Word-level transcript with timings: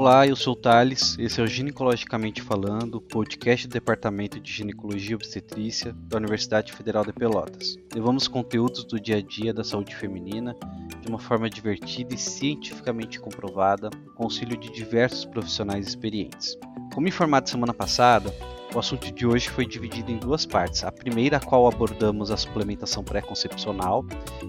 Olá, 0.00 0.26
eu 0.26 0.34
sou 0.34 0.54
o 0.54 0.56
Thales, 0.56 1.14
esse 1.18 1.42
é 1.42 1.44
o 1.44 1.46
Ginecologicamente 1.46 2.40
Falando, 2.40 3.02
podcast 3.02 3.68
do 3.68 3.72
Departamento 3.72 4.40
de 4.40 4.50
Ginecologia 4.50 5.10
e 5.10 5.14
Obstetrícia 5.14 5.92
da 5.92 6.16
Universidade 6.16 6.72
Federal 6.72 7.04
de 7.04 7.12
Pelotas. 7.12 7.76
Levamos 7.94 8.26
conteúdos 8.26 8.82
do 8.84 8.98
dia 8.98 9.18
a 9.18 9.20
dia 9.20 9.52
da 9.52 9.62
saúde 9.62 9.94
feminina 9.94 10.56
de 11.02 11.08
uma 11.10 11.18
forma 11.18 11.50
divertida 11.50 12.14
e 12.14 12.18
cientificamente 12.18 13.20
comprovada, 13.20 13.90
com 14.16 14.24
auxílio 14.24 14.56
de 14.56 14.72
diversos 14.72 15.26
profissionais 15.26 15.86
experientes. 15.86 16.56
Como 16.94 17.06
informado 17.06 17.50
semana 17.50 17.74
passada, 17.74 18.34
o 18.74 18.78
assunto 18.78 19.10
de 19.10 19.26
hoje 19.26 19.48
foi 19.50 19.66
dividido 19.66 20.12
em 20.12 20.18
duas 20.18 20.46
partes. 20.46 20.84
A 20.84 20.92
primeira, 20.92 21.38
a 21.38 21.40
qual 21.40 21.66
abordamos 21.66 22.30
a 22.30 22.36
suplementação 22.36 23.02
pré-concepcional, 23.02 24.04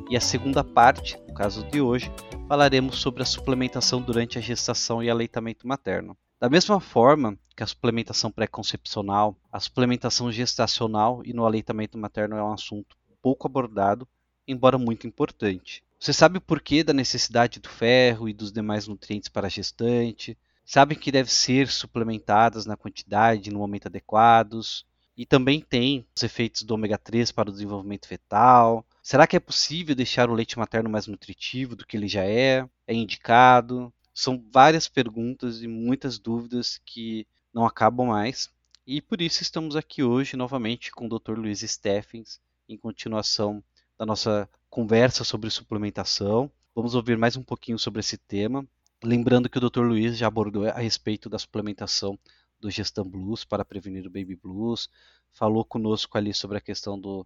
e 0.10 0.16
a 0.16 0.22
segunda 0.22 0.64
parte, 0.64 1.18
no 1.28 1.34
caso 1.34 1.64
de 1.66 1.82
hoje, 1.82 2.12
falaremos 2.48 2.98
sobre 2.98 3.24
a 3.24 3.26
suplementação 3.26 4.02
durante 4.02 4.38
a 4.38 4.42
gestação 4.42 5.02
e 5.02 5.10
aleitamento 5.10 5.68
materno. 5.68 6.16
Da 6.40 6.50
mesma 6.50 6.80
forma 6.80 7.38
que 7.56 7.64
a 7.64 7.68
suplementação 7.68 8.32
pré-concepcional, 8.32 9.36
a 9.52 9.60
suplementação 9.60 10.32
gestacional 10.32 11.22
e 11.26 11.34
no 11.34 11.46
aleitamento 11.46 11.98
materno 11.98 12.36
é 12.36 12.44
um 12.44 12.54
assunto 12.54 12.96
pouco 13.22 13.48
abordado, 13.48 14.08
embora 14.48 14.78
muito 14.78 15.08
importante. 15.08 15.84
Você 16.00 16.14
sabe 16.14 16.40
o 16.40 16.42
porquê 16.42 16.84
da 16.84 16.94
necessidade 16.94 17.60
do 17.60 17.70
ferro 17.70 18.28
e 18.28 18.34
dos 18.34 18.52
demais 18.52 18.88
nutrientes 18.88 19.30
para 19.30 19.48
a 19.48 19.50
gestante? 19.50 20.38
Sabem 20.72 20.98
que 20.98 21.12
devem 21.12 21.30
ser 21.30 21.68
suplementadas 21.68 22.66
na 22.66 22.78
quantidade 22.78 23.52
no 23.52 23.60
momento 23.60 23.88
adequados. 23.88 24.86
E 25.18 25.26
também 25.26 25.60
tem 25.60 26.08
os 26.16 26.24
efeitos 26.24 26.64
do 26.64 26.74
ômega 26.74 26.98
3 26.98 27.30
para 27.30 27.50
o 27.50 27.52
desenvolvimento 27.52 28.08
fetal. 28.08 28.86
Será 29.04 29.28
que 29.28 29.36
é 29.36 29.40
possível 29.42 29.94
deixar 29.94 30.30
o 30.30 30.34
leite 30.34 30.58
materno 30.58 30.90
mais 30.90 31.08
nutritivo 31.08 31.76
do 31.76 31.86
que 31.86 31.98
ele 31.98 32.08
já 32.08 32.24
é? 32.24 32.66
É 32.88 32.94
indicado? 32.94 33.94
São 34.14 34.42
várias 34.50 34.88
perguntas 34.88 35.62
e 35.62 35.68
muitas 35.68 36.18
dúvidas 36.18 36.80
que 36.86 37.28
não 37.54 37.66
acabam 37.66 38.08
mais. 38.08 38.50
E 38.88 39.02
por 39.02 39.22
isso 39.22 39.44
estamos 39.44 39.76
aqui 39.76 40.02
hoje 40.02 40.38
novamente 40.38 40.90
com 40.90 41.06
o 41.06 41.20
Dr. 41.20 41.38
Luiz 41.38 41.60
Steffens, 41.60 42.40
em 42.70 42.78
continuação 42.78 43.62
da 43.98 44.06
nossa 44.06 44.50
conversa 44.70 45.26
sobre 45.26 45.50
suplementação. 45.50 46.50
Vamos 46.74 46.96
ouvir 46.96 47.18
mais 47.18 47.36
um 47.36 47.44
pouquinho 47.44 47.78
sobre 47.78 48.00
esse 48.00 48.18
tema. 48.18 48.66
Lembrando 49.04 49.50
que 49.50 49.58
o 49.58 49.70
Dr. 49.70 49.82
Luiz 49.82 50.16
já 50.16 50.28
abordou 50.28 50.68
a 50.68 50.80
respeito 50.80 51.28
da 51.28 51.40
suplementação 51.40 52.20
do 52.60 52.70
Gestam 52.70 53.04
Blues 53.04 53.44
para 53.44 53.66
prevenir 53.66 54.06
o 54.06 54.12
Baby 54.12 54.36
Blues, 54.36 54.88
falou 55.32 55.66
conosco 55.66 56.20
ali 56.20 56.32
sobre 56.36 56.60
a 56.60 56.62
questão 56.62 57.00
do 57.00 57.26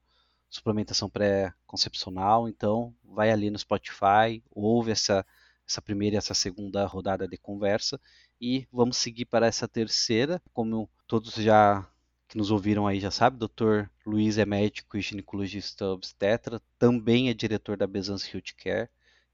suplementação 0.49 1.09
pré-concepcional, 1.09 2.47
então 2.47 2.95
vai 3.03 3.29
ali 3.29 3.49
no 3.49 3.59
Spotify, 3.59 4.41
ouve 4.51 4.91
essa, 4.91 5.25
essa 5.67 5.81
primeira 5.81 6.15
e 6.15 6.17
essa 6.17 6.33
segunda 6.33 6.85
rodada 6.85 7.27
de 7.27 7.37
conversa 7.37 7.99
e 8.39 8.65
vamos 8.71 8.95
seguir 8.95 9.25
para 9.25 9.45
essa 9.45 9.67
terceira, 9.67 10.41
como 10.53 10.89
todos 11.05 11.33
já 11.33 11.85
que 12.29 12.37
nos 12.37 12.51
ouviram 12.51 12.87
aí 12.87 13.01
já 13.01 13.11
sabem, 13.11 13.37
Dr. 13.37 13.89
Luiz 14.05 14.37
é 14.37 14.45
médico 14.45 14.95
e 14.95 15.01
ginecologista 15.01 15.87
obstetra, 15.87 16.61
também 16.79 17.27
é 17.29 17.33
diretor 17.33 17.75
da 17.75 17.85
Bezans 17.85 18.25
Health 18.33 18.55
Care, 18.57 18.89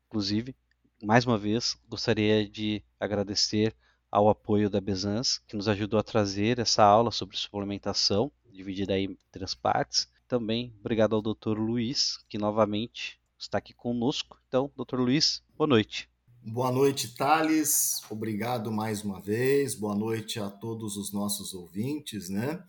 inclusive 0.08 0.56
mais 1.02 1.25
uma 1.25 1.38
vez, 1.38 1.77
gostaria 1.89 2.47
de 2.47 2.83
agradecer 2.99 3.75
ao 4.11 4.30
apoio 4.30 4.69
da 4.69 4.80
Bezans, 4.80 5.39
que 5.47 5.55
nos 5.55 5.67
ajudou 5.67 5.99
a 5.99 6.03
trazer 6.03 6.59
essa 6.59 6.83
aula 6.83 7.11
sobre 7.11 7.38
suplementação, 7.38 8.31
dividida 8.52 8.97
em 8.99 9.17
três 9.31 9.55
partes. 9.55 10.07
Também 10.27 10.73
obrigado 10.79 11.16
ao 11.16 11.22
Dr. 11.22 11.57
Luiz, 11.57 12.17
que 12.29 12.38
novamente 12.38 13.19
está 13.38 13.57
aqui 13.57 13.73
conosco. 13.73 14.38
Então, 14.47 14.72
Dr. 14.77 14.99
Luiz, 14.99 15.41
boa 15.57 15.67
noite. 15.67 16.09
Boa 16.44 16.72
noite, 16.72 17.16
Thales. 17.16 18.02
Obrigado 18.09 18.72
mais 18.72 19.03
uma 19.03 19.22
vez. 19.22 19.75
Boa 19.75 19.95
noite 19.95 20.39
a 20.39 20.49
todos 20.49 20.97
os 20.97 21.13
nossos 21.13 21.53
ouvintes, 21.53 22.29
né? 22.29 22.63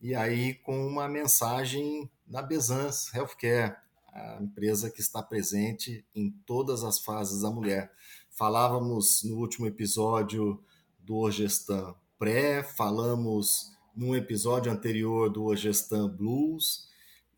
E 0.00 0.14
aí, 0.14 0.54
com 0.54 0.86
uma 0.86 1.08
mensagem 1.08 2.10
da 2.26 2.42
Bezans 2.42 3.12
Healthcare 3.14 3.76
a 4.12 4.38
empresa 4.40 4.90
que 4.90 5.00
está 5.00 5.22
presente 5.22 6.04
em 6.14 6.30
todas 6.44 6.84
as 6.84 6.98
fases 6.98 7.42
da 7.42 7.50
mulher. 7.50 7.92
Falávamos 8.30 9.22
no 9.24 9.36
último 9.36 9.66
episódio 9.66 10.62
do 10.98 11.16
Ogestan 11.16 11.94
Pré, 12.18 12.62
falamos 12.62 13.72
num 13.96 14.14
episódio 14.14 14.70
anterior 14.70 15.30
do 15.30 15.44
Ogestan 15.44 16.08
Blues 16.08 16.88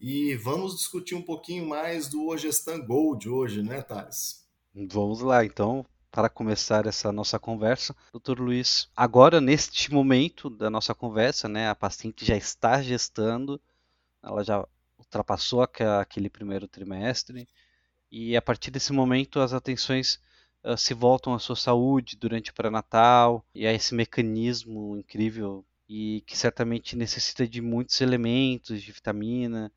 e 0.01 0.37
vamos 0.37 0.77
discutir 0.77 1.15
um 1.15 1.23
pouquinho 1.23 1.67
mais 1.67 2.09
do 2.09 2.27
Ogestan 2.27 2.81
Gold 2.81 3.29
hoje, 3.29 3.63
né, 3.63 3.81
Thales? 3.81 4.45
Vamos 4.75 5.21
lá, 5.21 5.45
então, 5.45 5.87
para 6.11 6.29
começar 6.29 6.87
essa 6.87 7.11
nossa 7.11 7.39
conversa, 7.39 7.95
doutor 8.13 8.39
Luiz, 8.39 8.89
agora 8.95 9.41
neste 9.41 9.93
momento 9.93 10.51
da 10.51 10.69
nossa 10.69 10.95
conversa, 10.95 11.49
né, 11.49 11.69
a 11.69 11.75
paciente 11.75 12.25
já 12.25 12.37
está 12.37 12.83
gestando, 12.83 13.61
ela 14.23 14.45
já 14.45 14.67
ultrapassou 15.15 15.63
aquele 15.63 16.29
primeiro 16.29 16.67
trimestre 16.67 17.47
e 18.11 18.37
a 18.37 18.43
partir 18.43 18.71
desse 18.71 18.93
momento 18.93 19.41
as 19.41 19.53
atenções 19.53 20.21
uh, 20.65 20.77
se 20.77 20.93
voltam 20.93 21.35
à 21.35 21.39
sua 21.39 21.57
saúde 21.57 22.17
durante 22.17 22.51
o 22.51 22.55
pré-natal 22.55 23.45
e 23.55 23.67
a 23.67 23.73
esse 23.73 23.95
mecanismo 23.95 24.97
incrível 24.97 25.65
e 25.89 26.23
que 26.27 26.37
certamente 26.37 26.97
necessita 26.97 27.47
de 27.47 27.61
muitos 27.61 28.01
elementos 28.01 28.83
de 28.83 28.91
vitamina, 28.91 29.71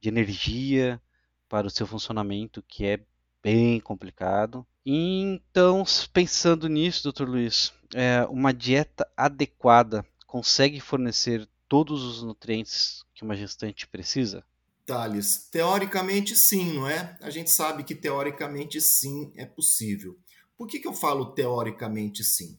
de 0.00 0.08
energia 0.08 1.00
para 1.48 1.66
o 1.66 1.70
seu 1.70 1.86
funcionamento, 1.86 2.62
que 2.66 2.86
é 2.86 3.00
bem 3.42 3.78
complicado. 3.80 4.66
Então, 4.84 5.84
pensando 6.12 6.68
nisso, 6.68 7.02
doutor 7.02 7.28
Luiz, 7.28 7.72
é, 7.94 8.24
uma 8.30 8.52
dieta 8.52 9.06
adequada 9.16 10.04
consegue 10.26 10.80
fornecer 10.80 11.46
todos 11.68 12.02
os 12.02 12.22
nutrientes 12.22 13.04
que 13.14 13.22
uma 13.22 13.36
gestante 13.36 13.86
precisa? 13.86 14.44
Thales, 14.90 15.46
teoricamente 15.52 16.34
sim, 16.34 16.72
não 16.72 16.88
é? 16.88 17.16
A 17.20 17.30
gente 17.30 17.48
sabe 17.48 17.84
que 17.84 17.94
teoricamente 17.94 18.80
sim 18.80 19.30
é 19.36 19.46
possível. 19.46 20.18
Por 20.56 20.66
que, 20.66 20.80
que 20.80 20.88
eu 20.88 20.92
falo 20.92 21.26
teoricamente 21.26 22.24
sim? 22.24 22.58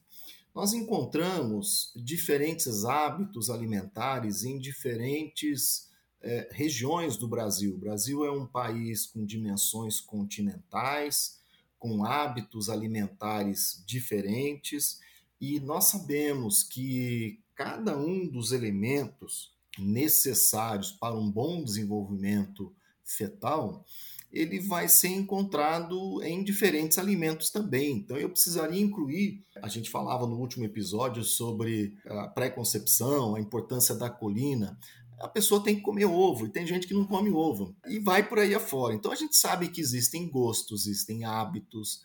Nós 0.55 0.71
encontramos 0.71 1.91
diferentes 1.93 2.85
hábitos 2.85 3.49
alimentares 3.49 4.45
em 4.45 4.57
diferentes 4.57 5.89
é, 6.21 6.47
regiões 6.53 7.17
do 7.17 7.27
Brasil. 7.27 7.75
O 7.75 7.77
Brasil 7.77 8.23
é 8.23 8.31
um 8.31 8.47
país 8.47 9.05
com 9.05 9.25
dimensões 9.25 9.99
continentais, 9.99 11.37
com 11.77 12.05
hábitos 12.05 12.69
alimentares 12.69 13.83
diferentes, 13.85 15.01
e 15.41 15.59
nós 15.59 15.87
sabemos 15.87 16.63
que 16.63 17.41
cada 17.53 17.97
um 17.97 18.25
dos 18.25 18.53
elementos 18.53 19.51
necessários 19.81 20.91
para 20.91 21.17
um 21.17 21.29
bom 21.29 21.63
desenvolvimento 21.63 22.73
fetal, 23.03 23.85
ele 24.31 24.59
vai 24.59 24.87
ser 24.87 25.09
encontrado 25.09 26.23
em 26.23 26.43
diferentes 26.43 26.97
alimentos 26.97 27.49
também. 27.49 27.97
Então 27.97 28.17
eu 28.17 28.29
precisaria 28.29 28.81
incluir, 28.81 29.43
a 29.61 29.67
gente 29.67 29.89
falava 29.89 30.25
no 30.25 30.37
último 30.37 30.63
episódio 30.63 31.23
sobre 31.23 31.97
a 32.05 32.27
pré-concepção, 32.29 33.35
a 33.35 33.41
importância 33.41 33.93
da 33.93 34.09
colina. 34.09 34.79
A 35.19 35.27
pessoa 35.27 35.63
tem 35.63 35.75
que 35.75 35.81
comer 35.81 36.05
ovo 36.05 36.45
e 36.45 36.49
tem 36.49 36.65
gente 36.65 36.87
que 36.87 36.93
não 36.93 37.05
come 37.05 37.29
ovo 37.29 37.75
e 37.87 37.99
vai 37.99 38.27
por 38.27 38.39
aí 38.39 38.55
afora. 38.55 38.95
Então 38.95 39.11
a 39.11 39.15
gente 39.15 39.35
sabe 39.35 39.67
que 39.67 39.81
existem 39.81 40.29
gostos, 40.29 40.87
existem 40.87 41.25
hábitos 41.25 42.01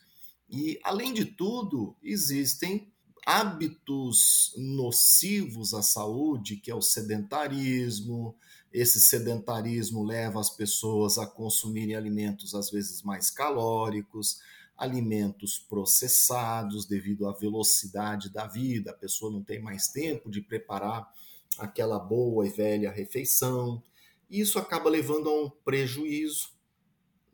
e 0.48 0.78
além 0.82 1.14
de 1.14 1.24
tudo, 1.24 1.96
existem 2.02 2.92
hábitos 3.26 4.54
nocivos 4.56 5.74
à 5.74 5.82
saúde, 5.82 6.56
que 6.56 6.70
é 6.70 6.74
o 6.74 6.80
sedentarismo. 6.80 8.36
Esse 8.72 9.00
sedentarismo 9.00 10.04
leva 10.04 10.38
as 10.38 10.48
pessoas 10.48 11.18
a 11.18 11.26
consumirem 11.26 11.96
alimentos 11.96 12.54
às 12.54 12.70
vezes 12.70 13.02
mais 13.02 13.28
calóricos, 13.28 14.40
alimentos 14.78 15.58
processados 15.58 16.86
devido 16.86 17.26
à 17.26 17.32
velocidade 17.32 18.30
da 18.30 18.46
vida, 18.46 18.90
a 18.90 18.94
pessoa 18.94 19.32
não 19.32 19.42
tem 19.42 19.60
mais 19.60 19.88
tempo 19.88 20.30
de 20.30 20.40
preparar 20.40 21.10
aquela 21.58 21.98
boa 21.98 22.46
e 22.46 22.50
velha 22.50 22.92
refeição. 22.92 23.82
Isso 24.30 24.58
acaba 24.58 24.88
levando 24.90 25.28
a 25.28 25.44
um 25.44 25.50
prejuízo 25.50 26.50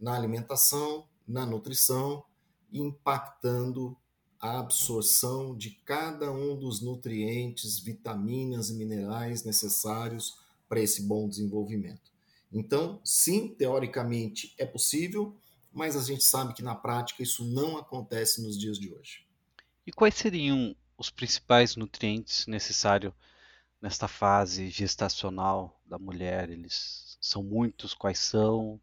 na 0.00 0.14
alimentação, 0.14 1.06
na 1.26 1.44
nutrição, 1.44 2.24
impactando 2.72 3.96
a 4.42 4.58
absorção 4.58 5.56
de 5.56 5.70
cada 5.70 6.32
um 6.32 6.58
dos 6.58 6.82
nutrientes, 6.82 7.78
vitaminas 7.78 8.70
e 8.70 8.74
minerais 8.74 9.44
necessários 9.44 10.36
para 10.68 10.80
esse 10.80 11.02
bom 11.02 11.28
desenvolvimento. 11.28 12.10
Então, 12.52 13.00
sim, 13.04 13.54
teoricamente 13.54 14.52
é 14.58 14.66
possível, 14.66 15.36
mas 15.72 15.96
a 15.96 16.02
gente 16.02 16.24
sabe 16.24 16.54
que 16.54 16.62
na 16.62 16.74
prática 16.74 17.22
isso 17.22 17.44
não 17.44 17.78
acontece 17.78 18.42
nos 18.42 18.58
dias 18.58 18.80
de 18.80 18.92
hoje. 18.92 19.24
E 19.86 19.92
quais 19.92 20.16
seriam 20.16 20.74
os 20.98 21.08
principais 21.08 21.76
nutrientes 21.76 22.46
necessários 22.48 23.14
nesta 23.80 24.08
fase 24.08 24.68
gestacional 24.70 25.80
da 25.86 25.98
mulher? 25.98 26.50
Eles 26.50 27.16
são 27.20 27.44
muitos? 27.44 27.94
Quais 27.94 28.18
são? 28.18 28.80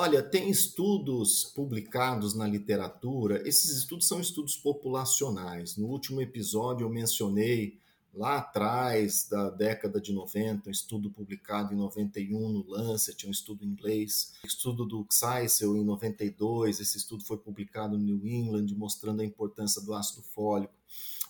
Olha, 0.00 0.22
tem 0.22 0.48
estudos 0.48 1.42
publicados 1.42 2.32
na 2.32 2.46
literatura, 2.46 3.42
esses 3.44 3.76
estudos 3.76 4.06
são 4.06 4.20
estudos 4.20 4.56
populacionais. 4.56 5.76
No 5.76 5.88
último 5.88 6.22
episódio 6.22 6.84
eu 6.84 6.88
mencionei 6.88 7.80
lá 8.14 8.38
atrás, 8.38 9.26
da 9.28 9.50
década 9.50 10.00
de 10.00 10.12
90, 10.12 10.68
um 10.68 10.70
estudo 10.70 11.10
publicado 11.10 11.74
em 11.74 11.76
91 11.76 12.48
no 12.48 12.64
Lancet, 12.68 13.26
um 13.26 13.32
estudo 13.32 13.64
em 13.64 13.70
inglês, 13.70 14.34
estudo 14.44 14.86
do 14.86 15.04
Xysel 15.10 15.76
em 15.76 15.84
92, 15.84 16.78
esse 16.78 16.96
estudo 16.96 17.24
foi 17.24 17.36
publicado 17.36 17.98
no 17.98 18.04
New 18.04 18.24
England, 18.24 18.68
mostrando 18.76 19.20
a 19.22 19.24
importância 19.24 19.82
do 19.82 19.92
ácido 19.92 20.22
fólico. 20.22 20.74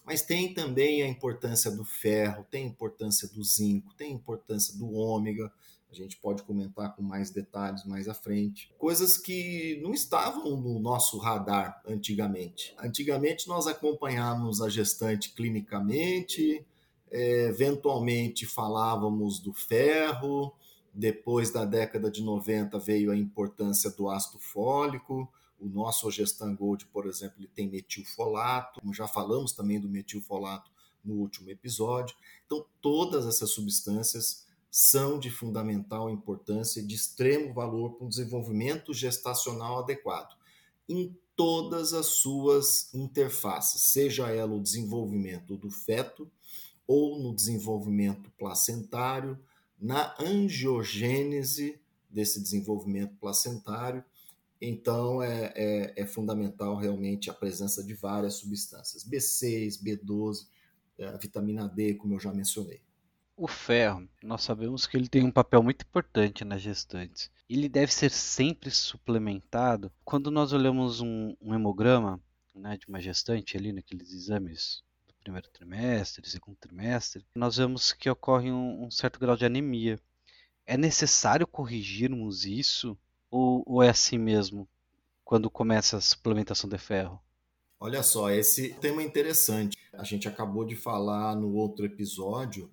Mas 0.04 0.20
tem 0.20 0.52
também 0.52 1.02
a 1.02 1.08
importância 1.08 1.70
do 1.70 1.86
ferro, 1.86 2.46
tem 2.50 2.64
a 2.64 2.68
importância 2.68 3.28
do 3.28 3.42
zinco, 3.42 3.94
tem 3.94 4.12
a 4.12 4.16
importância 4.16 4.76
do 4.76 4.92
ômega, 4.92 5.50
a 5.90 5.94
gente 5.94 6.16
pode 6.18 6.42
comentar 6.42 6.94
com 6.94 7.02
mais 7.02 7.30
detalhes 7.30 7.84
mais 7.84 8.08
à 8.08 8.14
frente. 8.14 8.70
Coisas 8.78 9.16
que 9.16 9.80
não 9.82 9.94
estavam 9.94 10.56
no 10.56 10.78
nosso 10.78 11.18
radar 11.18 11.82
antigamente. 11.86 12.74
Antigamente 12.78 13.48
nós 13.48 13.66
acompanhávamos 13.66 14.60
a 14.60 14.68
gestante 14.68 15.32
clinicamente, 15.32 16.64
é, 17.10 17.46
eventualmente 17.46 18.44
falávamos 18.46 19.38
do 19.38 19.54
ferro, 19.54 20.54
depois 20.92 21.50
da 21.50 21.64
década 21.64 22.10
de 22.10 22.22
90 22.22 22.78
veio 22.78 23.10
a 23.10 23.16
importância 23.16 23.90
do 23.90 24.10
ácido 24.10 24.38
fólico. 24.38 25.30
O 25.58 25.66
nosso 25.66 26.10
Gestan 26.10 26.54
Gold, 26.54 26.86
por 26.86 27.06
exemplo, 27.06 27.36
ele 27.38 27.48
tem 27.48 27.68
metilfolato, 27.68 28.80
como 28.80 28.94
já 28.94 29.08
falamos 29.08 29.52
também 29.52 29.80
do 29.80 29.88
metilfolato 29.88 30.70
no 31.04 31.14
último 31.14 31.50
episódio. 31.50 32.14
Então, 32.46 32.64
todas 32.80 33.26
essas 33.26 33.50
substâncias 33.50 34.46
são 34.70 35.18
de 35.18 35.30
fundamental 35.30 36.10
importância 36.10 36.82
de 36.82 36.94
extremo 36.94 37.54
valor 37.54 37.94
para 37.94 38.06
um 38.06 38.08
desenvolvimento 38.08 38.92
gestacional 38.92 39.78
adequado 39.78 40.36
em 40.88 41.16
todas 41.36 41.92
as 41.92 42.06
suas 42.06 42.92
interfaces, 42.94 43.82
seja 43.82 44.28
ela 44.28 44.54
o 44.54 44.62
desenvolvimento 44.62 45.56
do 45.56 45.70
feto 45.70 46.28
ou 46.86 47.18
no 47.18 47.34
desenvolvimento 47.34 48.30
placentário, 48.38 49.38
na 49.78 50.16
angiogênese 50.18 51.78
desse 52.10 52.40
desenvolvimento 52.40 53.14
placentário. 53.20 54.02
Então, 54.60 55.22
é, 55.22 55.52
é, 55.54 55.92
é 56.02 56.06
fundamental 56.06 56.76
realmente 56.76 57.30
a 57.30 57.34
presença 57.34 57.84
de 57.84 57.94
várias 57.94 58.34
substâncias, 58.34 59.04
B6, 59.04 59.80
B12, 59.80 60.46
a 61.00 61.16
vitamina 61.16 61.68
D, 61.68 61.94
como 61.94 62.14
eu 62.14 62.18
já 62.18 62.32
mencionei. 62.32 62.80
O 63.40 63.46
ferro, 63.46 64.08
nós 64.20 64.42
sabemos 64.42 64.84
que 64.84 64.96
ele 64.96 65.08
tem 65.08 65.22
um 65.22 65.30
papel 65.30 65.62
muito 65.62 65.82
importante 65.82 66.44
nas 66.44 66.60
gestantes. 66.60 67.30
Ele 67.48 67.68
deve 67.68 67.94
ser 67.94 68.10
sempre 68.10 68.68
suplementado. 68.68 69.92
Quando 70.04 70.28
nós 70.28 70.52
olhamos 70.52 71.00
um, 71.00 71.36
um 71.40 71.54
hemograma 71.54 72.20
né, 72.52 72.76
de 72.76 72.88
uma 72.88 73.00
gestante 73.00 73.56
ali 73.56 73.72
naqueles 73.72 74.12
exames 74.12 74.82
do 75.06 75.14
primeiro 75.22 75.48
trimestre, 75.50 76.28
segundo 76.28 76.56
trimestre, 76.56 77.24
nós 77.32 77.58
vemos 77.58 77.92
que 77.92 78.10
ocorre 78.10 78.50
um, 78.50 78.86
um 78.86 78.90
certo 78.90 79.20
grau 79.20 79.36
de 79.36 79.44
anemia. 79.44 80.00
É 80.66 80.76
necessário 80.76 81.46
corrigirmos 81.46 82.44
isso 82.44 82.98
ou, 83.30 83.62
ou 83.64 83.84
é 83.84 83.88
assim 83.88 84.18
mesmo 84.18 84.68
quando 85.24 85.48
começa 85.48 85.96
a 85.96 86.00
suplementação 86.00 86.68
de 86.68 86.76
ferro? 86.76 87.22
Olha 87.78 88.02
só, 88.02 88.32
esse 88.32 88.74
tema 88.80 89.00
é 89.00 89.04
interessante. 89.04 89.78
A 89.92 90.02
gente 90.02 90.26
acabou 90.26 90.64
de 90.64 90.74
falar 90.74 91.36
no 91.36 91.54
outro 91.54 91.86
episódio 91.86 92.68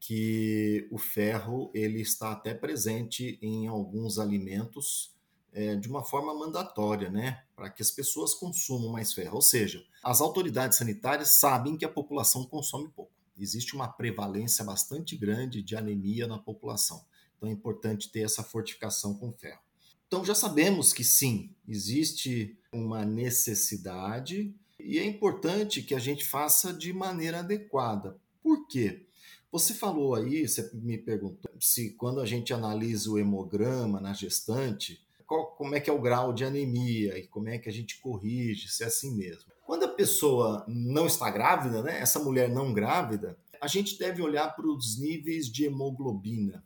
que 0.00 0.86
o 0.90 0.98
ferro 0.98 1.70
ele 1.74 2.00
está 2.00 2.32
até 2.32 2.54
presente 2.54 3.38
em 3.42 3.66
alguns 3.66 4.18
alimentos 4.18 5.14
é, 5.52 5.74
de 5.74 5.88
uma 5.88 6.04
forma 6.04 6.34
mandatória, 6.34 7.10
né, 7.10 7.42
para 7.56 7.68
que 7.70 7.82
as 7.82 7.90
pessoas 7.90 8.34
consumam 8.34 8.92
mais 8.92 9.12
ferro. 9.12 9.36
Ou 9.36 9.42
seja, 9.42 9.84
as 10.02 10.20
autoridades 10.20 10.78
sanitárias 10.78 11.30
sabem 11.30 11.76
que 11.76 11.84
a 11.84 11.88
população 11.88 12.44
consome 12.44 12.88
pouco. 12.88 13.12
Existe 13.36 13.74
uma 13.74 13.88
prevalência 13.88 14.64
bastante 14.64 15.16
grande 15.16 15.62
de 15.62 15.76
anemia 15.76 16.26
na 16.26 16.38
população. 16.38 17.04
Então 17.36 17.48
é 17.48 17.52
importante 17.52 18.10
ter 18.10 18.20
essa 18.20 18.42
fortificação 18.42 19.14
com 19.14 19.32
ferro. 19.32 19.60
Então 20.06 20.24
já 20.24 20.34
sabemos 20.34 20.92
que 20.92 21.04
sim, 21.04 21.54
existe 21.66 22.58
uma 22.72 23.04
necessidade 23.04 24.54
e 24.78 24.98
é 24.98 25.04
importante 25.04 25.82
que 25.82 25.94
a 25.94 25.98
gente 25.98 26.24
faça 26.24 26.72
de 26.72 26.92
maneira 26.92 27.40
adequada. 27.40 28.16
Por 28.42 28.66
quê? 28.66 29.07
Você 29.50 29.72
falou 29.72 30.14
aí, 30.14 30.46
você 30.46 30.70
me 30.74 30.98
perguntou 30.98 31.50
se 31.58 31.94
quando 31.94 32.20
a 32.20 32.26
gente 32.26 32.52
analisa 32.52 33.10
o 33.10 33.18
hemograma 33.18 33.98
na 33.98 34.12
gestante, 34.12 35.00
qual, 35.26 35.52
como 35.52 35.74
é 35.74 35.80
que 35.80 35.88
é 35.88 35.92
o 35.92 36.00
grau 36.00 36.34
de 36.34 36.44
anemia 36.44 37.18
e 37.18 37.26
como 37.26 37.48
é 37.48 37.58
que 37.58 37.68
a 37.68 37.72
gente 37.72 37.98
corrige, 38.00 38.68
se 38.68 38.84
é 38.84 38.86
assim 38.86 39.16
mesmo. 39.16 39.50
Quando 39.64 39.84
a 39.84 39.88
pessoa 39.88 40.64
não 40.68 41.06
está 41.06 41.30
grávida, 41.30 41.82
né, 41.82 41.98
essa 41.98 42.18
mulher 42.18 42.50
não 42.50 42.74
grávida, 42.74 43.38
a 43.60 43.66
gente 43.66 43.98
deve 43.98 44.22
olhar 44.22 44.54
para 44.54 44.66
os 44.66 44.98
níveis 44.98 45.50
de 45.50 45.64
hemoglobina, 45.64 46.64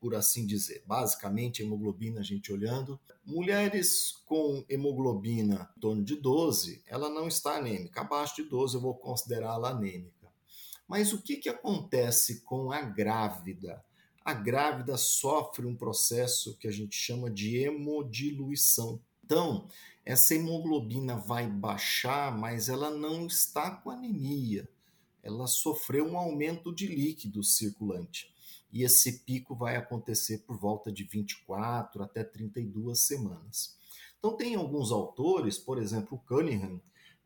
por 0.00 0.14
assim 0.14 0.46
dizer. 0.46 0.82
Basicamente, 0.86 1.62
hemoglobina, 1.62 2.20
a 2.20 2.24
gente 2.24 2.52
olhando. 2.52 2.98
Mulheres 3.24 4.22
com 4.24 4.64
hemoglobina 4.68 5.70
em 5.76 5.80
torno 5.80 6.02
de 6.02 6.16
12, 6.16 6.82
ela 6.86 7.10
não 7.10 7.28
está 7.28 7.56
anêmica. 7.56 8.00
Abaixo 8.00 8.36
de 8.36 8.48
12, 8.48 8.76
eu 8.76 8.80
vou 8.80 8.94
considerá-la 8.94 9.70
anêmica. 9.70 10.19
Mas 10.90 11.12
o 11.12 11.22
que, 11.22 11.36
que 11.36 11.48
acontece 11.48 12.40
com 12.40 12.72
a 12.72 12.80
grávida? 12.80 13.80
A 14.24 14.34
grávida 14.34 14.96
sofre 14.96 15.64
um 15.64 15.76
processo 15.76 16.56
que 16.56 16.66
a 16.66 16.70
gente 16.72 16.96
chama 16.96 17.30
de 17.30 17.58
hemodiluição. 17.58 19.00
Então, 19.24 19.68
essa 20.04 20.34
hemoglobina 20.34 21.14
vai 21.14 21.46
baixar, 21.46 22.36
mas 22.36 22.68
ela 22.68 22.90
não 22.90 23.28
está 23.28 23.70
com 23.70 23.88
anemia. 23.88 24.68
Ela 25.22 25.46
sofreu 25.46 26.08
um 26.08 26.18
aumento 26.18 26.74
de 26.74 26.88
líquido 26.88 27.44
circulante. 27.44 28.28
E 28.72 28.82
esse 28.82 29.20
pico 29.20 29.54
vai 29.54 29.76
acontecer 29.76 30.38
por 30.38 30.58
volta 30.58 30.90
de 30.90 31.04
24 31.04 32.02
até 32.02 32.24
32 32.24 32.98
semanas. 32.98 33.76
Então, 34.18 34.36
tem 34.36 34.56
alguns 34.56 34.90
autores, 34.90 35.56
por 35.56 35.80
exemplo, 35.80 36.20
Cunningham, 36.26 36.80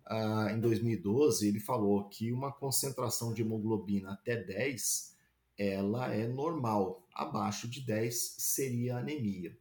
ah, 0.06 0.48
em 0.52 0.60
2012, 0.60 1.48
ele 1.48 1.60
falou 1.60 2.04
que 2.04 2.30
uma 2.32 2.52
concentração 2.52 3.32
de 3.32 3.42
hemoglobina 3.42 4.12
até 4.12 4.36
10 4.36 5.14
ela 5.56 6.12
é 6.12 6.26
normal, 6.26 7.06
abaixo 7.14 7.68
de 7.68 7.80
10 7.80 8.36
seria 8.38 8.98
anemia. 8.98 9.56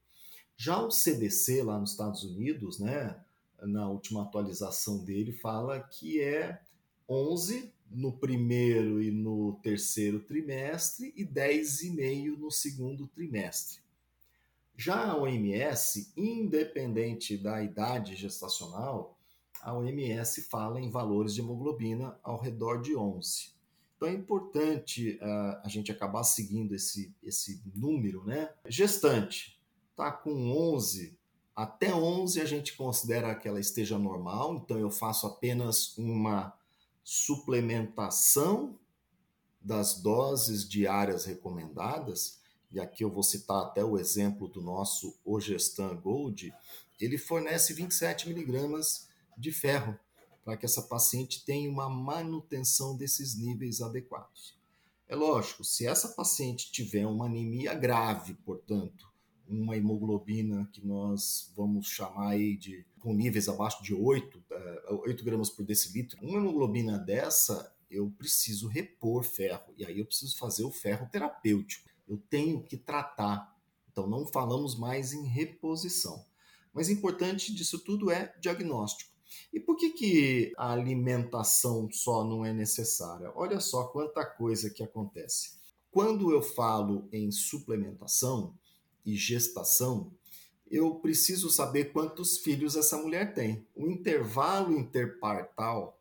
Já 0.58 0.82
o 0.82 0.92
CDC 0.92 1.64
lá 1.64 1.80
nos 1.80 1.92
Estados 1.92 2.24
Unidos, 2.24 2.80
né, 2.80 3.20
na 3.62 3.90
última 3.90 4.24
atualização 4.24 5.04
dele, 5.04 5.32
fala 5.32 5.80
que 5.80 6.22
é 6.22 6.60
11 7.08 7.72
no 7.90 8.12
primeiro 8.12 9.02
e 9.02 9.12
no 9.12 9.60
terceiro 9.62 10.20
trimestre 10.20 11.14
e 11.16 11.24
10,5 11.24 12.38
no 12.38 12.52
segundo 12.52 13.08
trimestre. 13.08 13.82
Já 14.76 15.12
a 15.12 15.18
OMS, 15.18 16.12
independente 16.18 17.38
da 17.38 17.62
idade 17.62 18.16
gestacional, 18.16 19.18
a 19.64 19.74
OMS 19.74 20.42
fala 20.44 20.80
em 20.80 20.90
valores 20.90 21.34
de 21.34 21.42
hemoglobina 21.42 22.20
ao 22.22 22.40
redor 22.40 22.82
de 22.82 22.96
11. 22.96 23.54
Então 23.96 24.10
é 24.10 24.14
importante 24.14 25.18
uh, 25.22 25.62
a 25.64 25.70
gente 25.70 25.92
acabar 25.92 26.24
seguindo 26.24 26.76
esse, 26.76 27.16
esse 27.24 27.64
número, 27.74 28.26
né? 28.26 28.50
Gestante, 28.68 29.58
tá 29.96 30.12
com 30.12 30.52
11, 30.76 31.18
até 31.56 31.96
11 31.96 32.42
a 32.42 32.46
gente 32.46 32.76
considera 32.76 33.34
que 33.36 33.48
ela 33.48 33.60
esteja 33.60 33.98
normal, 33.98 34.56
então 34.56 34.78
eu 34.78 34.92
faço 34.92 35.26
apenas 35.26 35.98
uma 35.98 36.54
suplementação 37.04 38.78
das 39.62 40.02
doses 40.02 40.68
diárias 40.68 41.24
recomendadas, 41.24 42.42
e 42.70 42.82
aqui 42.82 43.04
eu 43.04 43.10
vou 43.10 43.24
citar 43.24 43.64
até 43.64 43.84
o 43.84 43.98
exemplo 43.98 44.50
do 44.50 44.62
nosso 44.62 45.18
Ogestan 45.24 45.96
Gold, 45.96 46.54
ele 47.00 47.18
fornece 47.18 47.74
27 47.74 48.28
miligramas 48.28 49.08
de 49.38 49.52
ferro, 49.52 49.98
para 50.44 50.58
que 50.58 50.66
essa 50.66 50.82
paciente 50.82 51.46
tenha 51.46 51.70
uma 51.70 51.90
manutenção 51.90 52.96
desses 52.98 53.36
níveis 53.36 53.82
adequados. 53.82 54.58
É 55.08 55.16
lógico, 55.16 55.64
se 55.64 55.86
essa 55.86 56.10
paciente 56.10 56.72
tiver 56.72 57.06
uma 57.06 57.26
anemia 57.26 57.74
grave, 57.74 58.34
portanto, 58.46 59.12
uma 59.48 59.76
hemoglobina 59.76 60.70
que 60.72 60.86
nós 60.86 61.52
vamos 61.56 61.88
chamar 61.88 62.30
aí 62.30 62.58
de 62.58 62.86
com 63.00 63.14
níveis 63.14 63.50
abaixo 63.50 63.84
de 63.84 63.94
8, 63.94 64.44
8 65.04 65.22
é, 65.22 65.26
gramas 65.26 65.50
por 65.50 65.66
decilitro, 65.66 66.18
uma 66.22 66.40
hemoglobina 66.40 66.98
dessa 66.98 67.74
eu 67.94 68.10
preciso 68.18 68.68
repor 68.68 69.24
ferro, 69.24 69.74
e 69.78 69.86
aí 69.86 70.00
eu 70.00 70.06
preciso 70.06 70.36
fazer 70.38 70.64
o 70.64 70.72
ferro 70.72 71.08
terapêutico. 71.12 71.88
Eu 72.08 72.18
tenho 72.30 72.64
que 72.64 72.76
tratar. 72.76 73.56
Então 73.92 74.08
não 74.08 74.26
falamos 74.26 74.76
mais 74.76 75.14
em 75.14 75.26
reposição. 75.28 76.26
Mas 76.74 76.90
importante 76.90 77.54
disso 77.54 77.78
tudo 77.78 78.10
é 78.10 78.34
diagnóstico. 78.42 79.13
E 79.52 79.60
por 79.60 79.76
que, 79.76 79.92
que 79.92 80.54
a 80.58 80.72
alimentação 80.72 81.90
só 81.92 82.24
não 82.24 82.46
é 82.46 82.54
necessária? 82.54 83.32
Olha 83.36 83.60
só 83.60 83.86
quanta 83.86 84.26
coisa 84.26 84.70
que 84.70 84.84
acontece. 84.84 85.56
Quando 85.92 86.32
eu 86.32 86.42
falo 86.42 87.08
em 87.12 87.32
suplementação 87.32 88.58
e 89.06 89.16
gestação, 89.16 90.12
eu 90.70 90.96
preciso 90.96 91.52
saber 91.52 91.92
quantos 91.94 92.40
filhos 92.40 92.76
essa 92.76 92.98
mulher 92.98 93.34
tem. 93.34 93.64
O 93.76 93.88
intervalo 93.88 94.76
interpartal, 94.76 96.00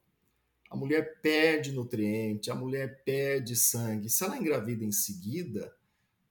a 0.70 0.76
mulher 0.76 1.20
perde 1.20 1.72
nutriente, 1.72 2.50
a 2.50 2.54
mulher 2.54 3.02
perde 3.04 3.54
sangue. 3.54 4.08
Se 4.08 4.24
ela 4.24 4.38
engravida 4.38 4.82
em 4.82 4.92
seguida, 4.92 5.76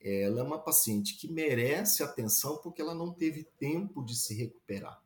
ela 0.03 0.39
é 0.39 0.43
uma 0.43 0.57
paciente 0.57 1.15
que 1.15 1.31
merece 1.31 2.01
atenção 2.01 2.57
porque 2.57 2.81
ela 2.81 2.95
não 2.95 3.13
teve 3.13 3.43
tempo 3.59 4.03
de 4.03 4.15
se 4.15 4.33
recuperar. 4.33 4.99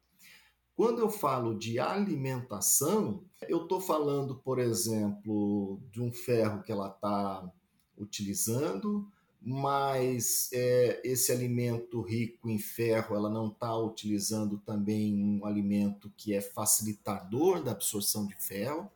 Quando 0.75 1.00
eu 1.00 1.10
falo 1.10 1.58
de 1.58 1.79
alimentação, 1.79 3.24
eu 3.48 3.63
estou 3.63 3.79
falando, 3.79 4.36
por 4.36 4.60
exemplo, 4.60 5.79
de 5.89 6.01
um 6.01 6.12
ferro 6.12 6.62
que 6.63 6.72
ela 6.72 6.89
está 6.89 7.50
utilizando, 7.98 9.10
mas 9.41 10.50
é, 10.51 11.01
esse 11.01 11.32
alimento 11.32 12.01
rico 12.01 12.50
em 12.50 12.60
ferro, 12.60 13.15
ela 13.15 13.29
não 13.29 13.48
está 13.48 13.77
utilizando 13.77 14.58
também 14.58 15.24
um 15.24 15.46
alimento 15.46 16.12
que 16.17 16.34
é 16.34 16.41
facilitador 16.41 17.63
da 17.63 17.72
absorção 17.72 18.27
de 18.27 18.36
ferro. 18.36 18.91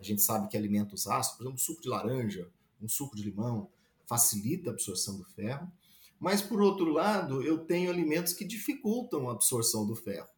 A 0.00 0.02
gente 0.02 0.22
sabe 0.22 0.48
que 0.48 0.56
alimentos 0.56 1.06
ácidos, 1.06 1.36
por 1.36 1.44
exemplo, 1.44 1.60
suco 1.60 1.82
de 1.82 1.88
laranja, 1.88 2.50
um 2.82 2.88
suco 2.88 3.14
de 3.14 3.22
limão, 3.22 3.68
facilita 4.04 4.70
a 4.70 4.72
absorção 4.72 5.16
do 5.16 5.24
ferro. 5.26 5.70
Mas, 6.18 6.42
por 6.42 6.60
outro 6.60 6.90
lado, 6.90 7.40
eu 7.40 7.58
tenho 7.58 7.88
alimentos 7.88 8.32
que 8.32 8.44
dificultam 8.44 9.28
a 9.28 9.32
absorção 9.32 9.86
do 9.86 9.94
ferro. 9.94 10.28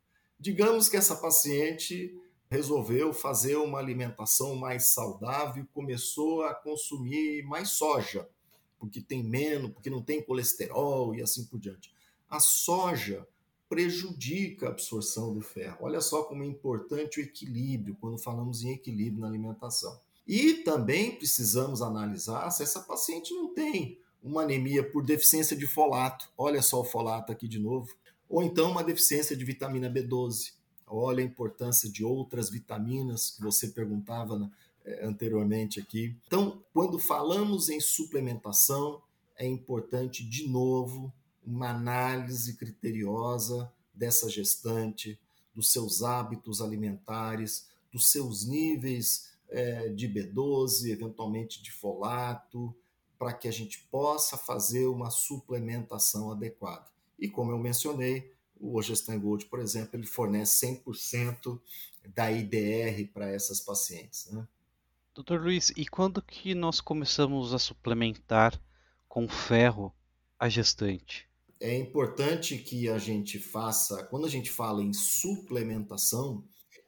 Digamos 0.43 0.89
que 0.89 0.97
essa 0.97 1.15
paciente 1.15 2.21
resolveu 2.51 3.13
fazer 3.13 3.55
uma 3.55 3.79
alimentação 3.79 4.57
mais 4.57 4.89
saudável, 4.89 5.65
começou 5.73 6.43
a 6.43 6.53
consumir 6.53 7.45
mais 7.45 7.71
soja, 7.71 8.29
porque 8.77 9.01
tem 9.01 9.23
menos, 9.23 9.71
porque 9.71 9.89
não 9.89 10.03
tem 10.03 10.21
colesterol 10.21 11.15
e 11.15 11.23
assim 11.23 11.45
por 11.45 11.61
diante. 11.61 11.95
A 12.29 12.41
soja 12.41 13.25
prejudica 13.69 14.67
a 14.67 14.71
absorção 14.71 15.33
do 15.33 15.41
ferro. 15.41 15.79
Olha 15.83 16.01
só 16.01 16.25
como 16.25 16.43
é 16.43 16.47
importante 16.47 17.21
o 17.21 17.23
equilíbrio 17.23 17.97
quando 18.01 18.19
falamos 18.19 18.65
em 18.65 18.73
equilíbrio 18.73 19.21
na 19.21 19.29
alimentação. 19.29 19.97
E 20.27 20.55
também 20.55 21.15
precisamos 21.15 21.83
analisar 21.83 22.51
se 22.51 22.65
essa 22.65 22.81
paciente 22.81 23.33
não 23.33 23.55
tem 23.55 23.97
uma 24.21 24.43
anemia 24.43 24.83
por 24.83 25.05
deficiência 25.05 25.57
de 25.57 25.69
folato. 25.69 26.29
Olha 26.37 26.61
só 26.63 26.81
o 26.81 26.85
folato 26.85 27.31
aqui 27.31 27.47
de 27.47 27.61
novo 27.61 27.95
ou 28.33 28.43
então 28.43 28.71
uma 28.71 28.83
deficiência 28.83 29.37
de 29.37 29.45
vitamina 29.45 29.91
B12. 29.91 30.55
Olha 30.87 31.23
a 31.23 31.27
importância 31.27 31.91
de 31.91 32.03
outras 32.03 32.49
vitaminas 32.49 33.31
que 33.31 33.43
você 33.43 33.69
perguntava 33.69 34.51
eh, 34.87 35.07
anteriormente 35.07 35.79
aqui. 35.79 36.17
Então, 36.27 36.65
quando 36.73 36.99
falamos 36.99 37.69
em 37.69 37.79
suplementação, 37.79 39.03
é 39.37 39.47
importante, 39.47 40.25
de 40.25 40.49
novo, 40.49 41.13
uma 41.45 41.69
análise 41.71 42.57
criteriosa 42.57 43.71
dessa 43.93 44.31
gestante, 44.31 45.21
dos 45.55 45.71
seus 45.71 46.03
hábitos 46.03 46.63
alimentares, 46.63 47.69
dos 47.93 48.11
seus 48.11 48.47
níveis 48.47 49.31
é, 49.51 49.91
de 49.91 50.09
B12, 50.09 50.91
eventualmente 50.91 51.63
de 51.63 51.71
folato, 51.71 52.75
para 53.19 53.35
que 53.35 53.47
a 53.47 53.53
gente 53.53 53.81
possa 53.91 54.39
fazer 54.39 54.87
uma 54.87 55.11
suplementação 55.11 56.31
adequada. 56.31 56.92
E 57.23 57.29
como 57.29 57.53
eu 57.53 57.59
mencionei, 57.59 58.35
o 58.59 58.77
Ogestan 58.77 59.17
Gold, 59.17 59.45
por 59.45 59.61
exemplo, 59.61 59.91
ele 59.95 60.09
fornece 60.09 60.67
100% 60.67 61.61
da 62.13 62.33
IDR 62.33 63.07
para 63.15 63.31
essas 63.31 63.61
pacientes. 63.61 64.29
Né? 64.33 64.45
Doutor 65.15 65.41
Luiz, 65.41 65.71
e 65.77 65.87
quando 65.87 66.21
que 66.21 66.53
nós 66.53 66.81
começamos 66.81 67.55
a 67.55 67.61
suplementar 67.61 68.61
com 69.09 69.29
ferro 69.29 69.95
a 70.37 70.49
gestante? 70.49 71.29
É 71.61 71.79
importante 71.79 72.59
que 72.59 72.89
a 72.89 72.99
gente 72.99 73.39
faça, 73.39 74.03
quando 74.07 74.27
a 74.27 74.29
gente 74.29 74.51
fala 74.51 74.83
em 74.83 74.93
suplementação, 74.93 76.43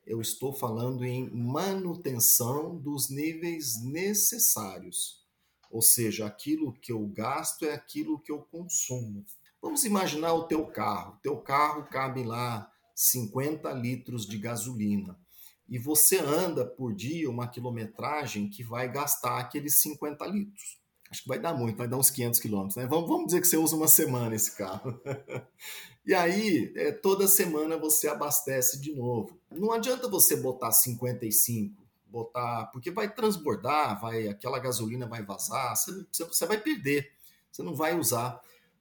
eu 0.04 0.20
estou 0.20 0.52
falando 0.52 1.04
em 1.04 1.30
manutenção 1.30 2.76
dos 2.76 3.08
níveis 3.08 3.80
necessários. 3.84 5.24
Ou 5.70 5.80
seja, 5.80 6.26
aquilo 6.26 6.72
que 6.72 6.90
eu 6.90 7.06
gasto 7.06 7.64
é 7.64 7.72
aquilo 7.72 8.18
que 8.18 8.32
eu 8.32 8.40
consumo. 8.40 9.24
Vamos 9.64 9.82
imaginar 9.86 10.34
o 10.34 10.44
teu 10.44 10.66
carro. 10.66 11.14
O 11.14 11.20
teu 11.22 11.38
carro 11.38 11.84
cabe 11.84 12.22
lá 12.22 12.70
50 12.94 13.72
litros 13.72 14.26
de 14.26 14.36
gasolina. 14.36 15.18
E 15.66 15.78
você 15.78 16.18
anda 16.18 16.66
por 16.66 16.94
dia 16.94 17.30
uma 17.30 17.48
quilometragem 17.48 18.50
que 18.50 18.62
vai 18.62 18.92
gastar 18.92 19.38
aqueles 19.38 19.80
50 19.80 20.26
litros. 20.26 20.78
Acho 21.10 21.22
que 21.22 21.28
vai 21.28 21.38
dar 21.38 21.54
muito, 21.54 21.78
vai 21.78 21.88
dar 21.88 21.96
uns 21.96 22.10
500 22.10 22.40
quilômetros. 22.40 22.76
Né? 22.76 22.86
Vamos, 22.86 23.24
dizer 23.24 23.40
que 23.40 23.48
você 23.48 23.56
usa 23.56 23.74
uma 23.74 23.88
semana 23.88 24.34
esse 24.34 24.54
carro. 24.54 25.00
e 26.04 26.12
aí, 26.12 26.70
é, 26.76 26.92
toda 26.92 27.26
semana 27.26 27.78
você 27.78 28.06
abastece 28.06 28.78
de 28.78 28.94
novo. 28.94 29.40
Não 29.50 29.72
adianta 29.72 30.10
você 30.10 30.36
botar 30.36 30.72
55, 30.72 31.82
botar, 32.06 32.66
porque 32.66 32.90
vai 32.90 33.10
transbordar, 33.10 33.98
vai 33.98 34.28
aquela 34.28 34.58
gasolina 34.58 35.06
vai 35.06 35.24
vazar, 35.24 35.74
você, 35.74 36.04
você 36.22 36.44
vai 36.44 36.58
perder, 36.58 37.12
você 37.50 37.62
não 37.62 37.74
vai 37.74 37.98
usar. 37.98 38.38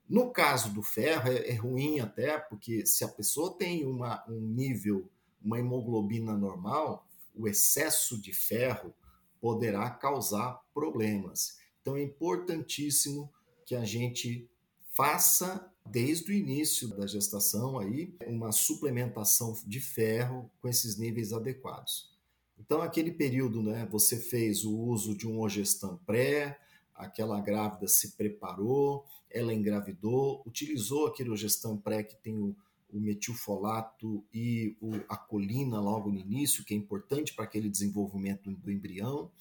No 0.10 0.32
caso 0.32 0.74
do 0.74 0.84
ferro, 0.84 1.32
é, 1.32 1.50
é 1.50 1.54
ruim 1.54 2.00
até, 2.00 2.38
porque 2.38 2.86
se 2.86 3.04
a 3.04 3.08
pessoa 3.08 3.58
tem 3.58 3.86
uma, 3.86 4.24
um 4.30 4.40
nível, 4.40 5.10
uma 5.42 5.60
hemoglobina 5.60 6.36
normal, 6.36 7.08
o 7.36 7.48
excesso 7.48 8.22
de 8.22 8.34
ferro 8.34 8.94
poderá 9.42 9.90
causar 9.90 10.62
problemas. 10.74 11.58
Então 11.82 11.98
é 11.98 12.04
importantíssimo 12.04 13.30
que 13.66 13.76
a 13.76 13.84
gente 13.84 14.50
faça 14.94 15.70
desde 15.86 16.32
o 16.32 16.34
início 16.34 16.88
da 16.88 17.06
gestação 17.06 17.78
aí 17.78 18.16
uma 18.26 18.52
suplementação 18.52 19.54
de 19.66 19.82
ferro 19.82 20.50
com 20.62 20.70
esses 20.70 20.98
níveis 20.98 21.34
adequados. 21.34 22.14
Então 22.58 22.82
aquele 22.82 23.12
período, 23.12 23.62
né, 23.62 23.88
você 23.92 24.18
fez 24.18 24.64
o 24.64 24.78
uso 24.78 25.16
de 25.16 25.28
um 25.28 25.42
ogestan 25.42 25.98
pré, 26.06 26.58
aquela 26.96 27.40
grávida 27.40 27.88
se 27.88 28.16
preparou, 28.16 29.06
ela 29.30 29.54
engravidou, 29.54 30.44
utilizou 30.46 31.08
aquele 31.08 31.30
ogestan 31.30 31.78
pré 31.78 32.04
que 32.04 32.16
tem 32.16 32.38
o, 32.38 32.56
o 32.92 33.00
metilfolato 33.00 34.24
e 34.32 34.78
o, 34.80 34.94
a 35.10 35.18
colina 35.18 35.80
logo 35.80 36.12
no 36.12 36.20
início, 36.20 36.64
que 36.64 36.74
é 36.74 36.78
importante 36.78 37.34
para 37.34 37.46
aquele 37.46 37.70
desenvolvimento 37.70 38.52
do, 38.52 38.72
embrião. 38.72 39.32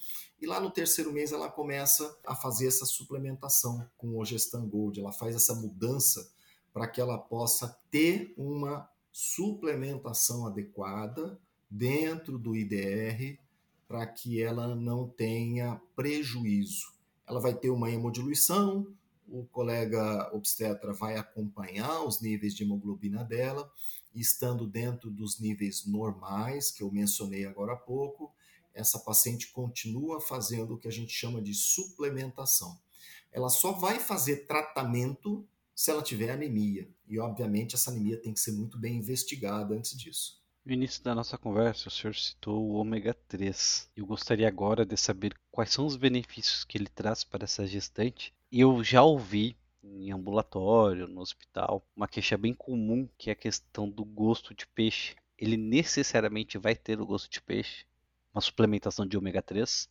E 0.40 0.47
lá 0.47 0.59
no 0.59 0.71
terceiro 0.71 1.12
mês 1.12 1.32
ela 1.32 1.50
começa 1.50 2.18
a 2.26 2.35
fazer 2.35 2.66
essa 2.66 2.87
suplementação 2.87 3.87
com 3.99 4.09
o 4.09 4.21
Ogestan 4.21 4.66
Gold. 4.66 4.99
Ela 4.99 5.12
faz 5.12 5.37
essa 5.37 5.54
mudança 5.54 6.32
para 6.73 6.88
que 6.88 7.00
ela 7.00 7.18
possa 7.18 7.78
ter 7.90 8.32
uma 8.37 8.88
suplementação 9.12 10.47
adequada 10.47 11.38
dentro 11.71 12.38
do 12.38 12.56
IDR 12.56 13.38
para 13.87 14.06
que 14.06 14.42
ela 14.42 14.75
não 14.75 15.06
tenha 15.06 15.78
prejuízo 15.94 16.91
ela 17.26 17.41
vai 17.41 17.55
ter 17.55 17.71
uma 17.71 17.91
hemodiluição, 17.91 18.87
o 19.29 19.45
colega 19.47 20.31
obstetra 20.35 20.93
vai 20.93 21.17
acompanhar 21.17 22.02
os 22.05 22.21
níveis 22.21 22.55
de 22.55 22.64
hemoglobina 22.64 23.25
dela, 23.25 23.71
estando 24.14 24.67
dentro 24.67 25.11
dos 25.11 25.41
níveis 25.41 25.87
normais, 25.87 26.71
que 26.71 26.83
eu 26.83 26.91
mencionei 26.91 27.47
agora 27.47 27.73
há 27.73 27.76
pouco, 27.76 28.33
essa 28.75 28.99
paciente 28.99 29.50
continua 29.52 30.21
fazendo 30.21 30.75
o 30.75 30.79
que 30.79 30.88
a 30.88 30.93
gente 30.93 31.12
chama 31.12 31.41
de 31.41 31.55
suplementação. 31.55 32.79
Ela 33.31 33.49
só 33.49 33.73
vai 33.73 33.99
fazer 33.99 34.47
tratamento 34.47 35.47
se 35.75 35.91
ela 35.91 36.02
tiver 36.02 36.31
anemia. 36.31 36.88
E, 37.09 37.19
obviamente, 37.19 37.75
essa 37.75 37.91
anemia 37.91 38.21
tem 38.21 38.33
que 38.33 38.41
ser 38.41 38.52
muito 38.52 38.79
bem 38.79 38.97
investigada 38.97 39.75
antes 39.75 39.97
disso. 39.97 40.41
No 40.64 40.73
início 40.73 41.02
da 41.02 41.12
nossa 41.12 41.37
conversa, 41.37 41.88
o 41.88 41.90
senhor 41.90 42.14
citou 42.14 42.62
o 42.62 42.75
ômega 42.75 43.12
3. 43.26 43.90
Eu 43.97 44.07
gostaria 44.07 44.47
agora 44.47 44.87
de 44.87 44.97
saber 44.97 45.35
quais 45.50 45.73
são 45.73 45.85
os 45.85 45.97
benefícios 45.97 46.62
que 46.62 46.78
ele 46.78 46.87
traz 46.87 47.25
para 47.25 47.42
essa 47.42 47.66
gestante. 47.66 48.33
Eu 48.50 48.85
já 48.85 49.02
ouvi 49.02 49.57
em 49.83 50.12
ambulatório, 50.12 51.09
no 51.09 51.21
hospital, 51.21 51.85
uma 51.97 52.07
queixa 52.07 52.38
bem 52.38 52.54
comum 52.54 53.09
que 53.19 53.28
é 53.28 53.33
a 53.33 53.37
questão 53.37 53.90
do 53.90 54.04
gosto 54.04 54.54
de 54.54 54.64
peixe. 54.69 55.16
Ele 55.37 55.57
necessariamente 55.57 56.57
vai 56.59 56.76
ter 56.76 57.00
o 57.00 57.07
gosto 57.07 57.28
de 57.28 57.42
peixe? 57.42 57.85
Uma 58.33 58.40
suplementação 58.40 59.04
de 59.04 59.19
ômega 59.19 59.42
3? 59.42 59.88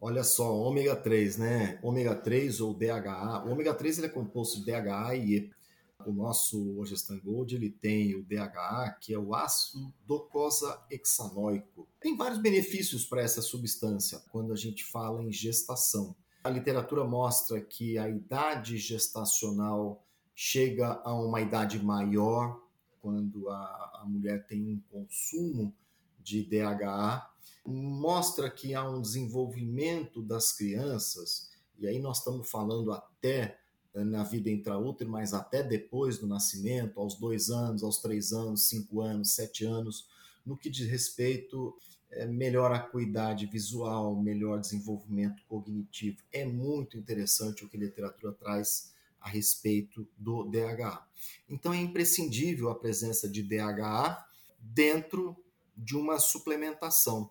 Olha 0.00 0.22
só, 0.22 0.54
ômega 0.54 0.94
3, 0.94 1.38
né? 1.38 1.80
Ômega 1.82 2.14
3 2.14 2.60
ou 2.60 2.72
DHA. 2.72 3.42
O 3.44 3.50
ômega 3.50 3.74
3 3.74 3.98
ele 3.98 4.06
é 4.06 4.10
composto 4.10 4.60
de 4.60 4.66
DHA 4.66 5.16
e 5.16 5.34
EPA 5.34 5.63
o 6.06 6.12
nosso 6.12 6.78
Ogestan 6.78 7.18
Gold 7.18 7.54
ele 7.54 7.70
tem 7.70 8.14
o 8.14 8.22
DHA, 8.22 8.96
que 9.00 9.14
é 9.14 9.18
o 9.18 9.34
ácido 9.34 9.92
docosahexanoico. 10.06 11.88
Tem 12.00 12.16
vários 12.16 12.38
benefícios 12.40 13.04
para 13.04 13.22
essa 13.22 13.42
substância 13.42 14.22
quando 14.30 14.52
a 14.52 14.56
gente 14.56 14.84
fala 14.84 15.22
em 15.22 15.32
gestação. 15.32 16.14
A 16.42 16.50
literatura 16.50 17.04
mostra 17.04 17.60
que 17.60 17.96
a 17.98 18.08
idade 18.08 18.76
gestacional 18.76 20.04
chega 20.34 21.00
a 21.04 21.14
uma 21.14 21.40
idade 21.40 21.82
maior 21.82 22.60
quando 23.00 23.48
a, 23.48 24.00
a 24.02 24.04
mulher 24.06 24.46
tem 24.46 24.62
um 24.62 24.80
consumo 24.90 25.74
de 26.22 26.42
DHA. 26.42 27.30
Mostra 27.66 28.50
que 28.50 28.74
há 28.74 28.88
um 28.88 29.00
desenvolvimento 29.00 30.22
das 30.22 30.52
crianças, 30.52 31.50
e 31.78 31.86
aí 31.86 31.98
nós 31.98 32.18
estamos 32.18 32.50
falando 32.50 32.92
até 32.92 33.58
na 34.02 34.24
vida 34.24 34.50
intraútero, 34.50 35.08
mas 35.08 35.32
até 35.32 35.62
depois 35.62 36.18
do 36.18 36.26
nascimento, 36.26 36.98
aos 36.98 37.14
dois 37.14 37.50
anos, 37.50 37.82
aos 37.84 37.98
três 37.98 38.32
anos, 38.32 38.66
cinco 38.68 39.00
anos, 39.00 39.30
sete 39.30 39.64
anos, 39.64 40.08
no 40.44 40.56
que 40.56 40.68
diz 40.68 40.88
respeito 40.88 41.76
é, 42.10 42.26
melhor 42.26 42.72
acuidade 42.72 43.46
visual, 43.46 44.16
melhor 44.16 44.60
desenvolvimento 44.60 45.42
cognitivo. 45.48 46.18
É 46.32 46.44
muito 46.44 46.96
interessante 46.96 47.64
o 47.64 47.68
que 47.68 47.76
a 47.76 47.80
literatura 47.80 48.32
traz 48.32 48.92
a 49.20 49.28
respeito 49.28 50.06
do 50.18 50.44
DHA. 50.44 51.06
Então 51.48 51.72
é 51.72 51.78
imprescindível 51.78 52.70
a 52.70 52.74
presença 52.74 53.28
de 53.28 53.42
DHA 53.42 54.26
dentro 54.60 55.36
de 55.76 55.96
uma 55.96 56.18
suplementação. 56.18 57.30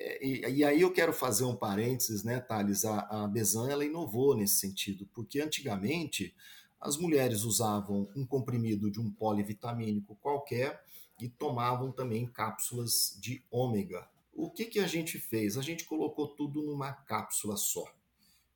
É, 0.00 0.26
e, 0.26 0.40
e, 0.60 0.64
aí 0.64 0.80
eu 0.80 0.90
quero 0.90 1.12
fazer 1.12 1.44
um 1.44 1.54
parênteses, 1.54 2.24
né, 2.24 2.40
Thales? 2.40 2.86
A, 2.86 3.00
a 3.00 3.30
ela 3.70 3.84
inovou 3.84 4.34
nesse 4.34 4.54
sentido, 4.54 5.06
porque 5.12 5.42
antigamente 5.42 6.34
as 6.80 6.96
mulheres 6.96 7.42
usavam 7.42 8.08
um 8.16 8.24
comprimido 8.24 8.90
de 8.90 8.98
um 8.98 9.10
polivitamínico 9.10 10.16
qualquer 10.16 10.82
e 11.20 11.28
tomavam 11.28 11.92
também 11.92 12.26
cápsulas 12.26 13.18
de 13.20 13.44
ômega. 13.50 14.08
O 14.32 14.48
que, 14.48 14.64
que 14.64 14.80
a 14.80 14.86
gente 14.86 15.18
fez? 15.18 15.58
A 15.58 15.62
gente 15.62 15.84
colocou 15.84 16.28
tudo 16.28 16.62
numa 16.62 16.92
cápsula 16.92 17.58
só. 17.58 17.84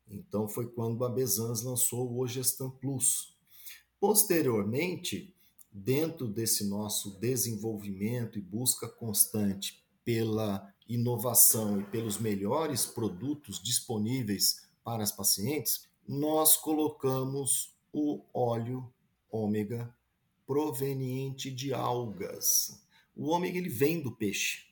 Então 0.09 0.47
foi 0.47 0.67
quando 0.67 1.05
a 1.05 1.09
Besans 1.09 1.61
lançou 1.61 2.09
o 2.09 2.21
Ogestan 2.21 2.71
Plus. 2.71 3.35
Posteriormente, 3.99 5.31
dentro 5.71 6.27
desse 6.27 6.67
nosso 6.67 7.19
desenvolvimento 7.19 8.39
e 8.39 8.41
busca 8.41 8.87
constante 8.87 9.84
pela 10.05 10.71
inovação 10.87 11.81
e 11.81 11.83
pelos 11.83 12.17
melhores 12.19 12.85
produtos 12.85 13.61
disponíveis 13.61 14.69
para 14.83 15.03
as 15.03 15.11
pacientes, 15.11 15.87
nós 16.07 16.55
colocamos 16.55 17.73
o 17.91 18.21
óleo 18.31 18.87
ômega 19.31 19.93
proveniente 20.45 21.49
de 21.49 21.73
algas. 21.73 22.81
O 23.15 23.29
ômega 23.29 23.57
ele 23.57 23.69
vem 23.69 23.99
do 23.99 24.11
peixe. 24.11 24.67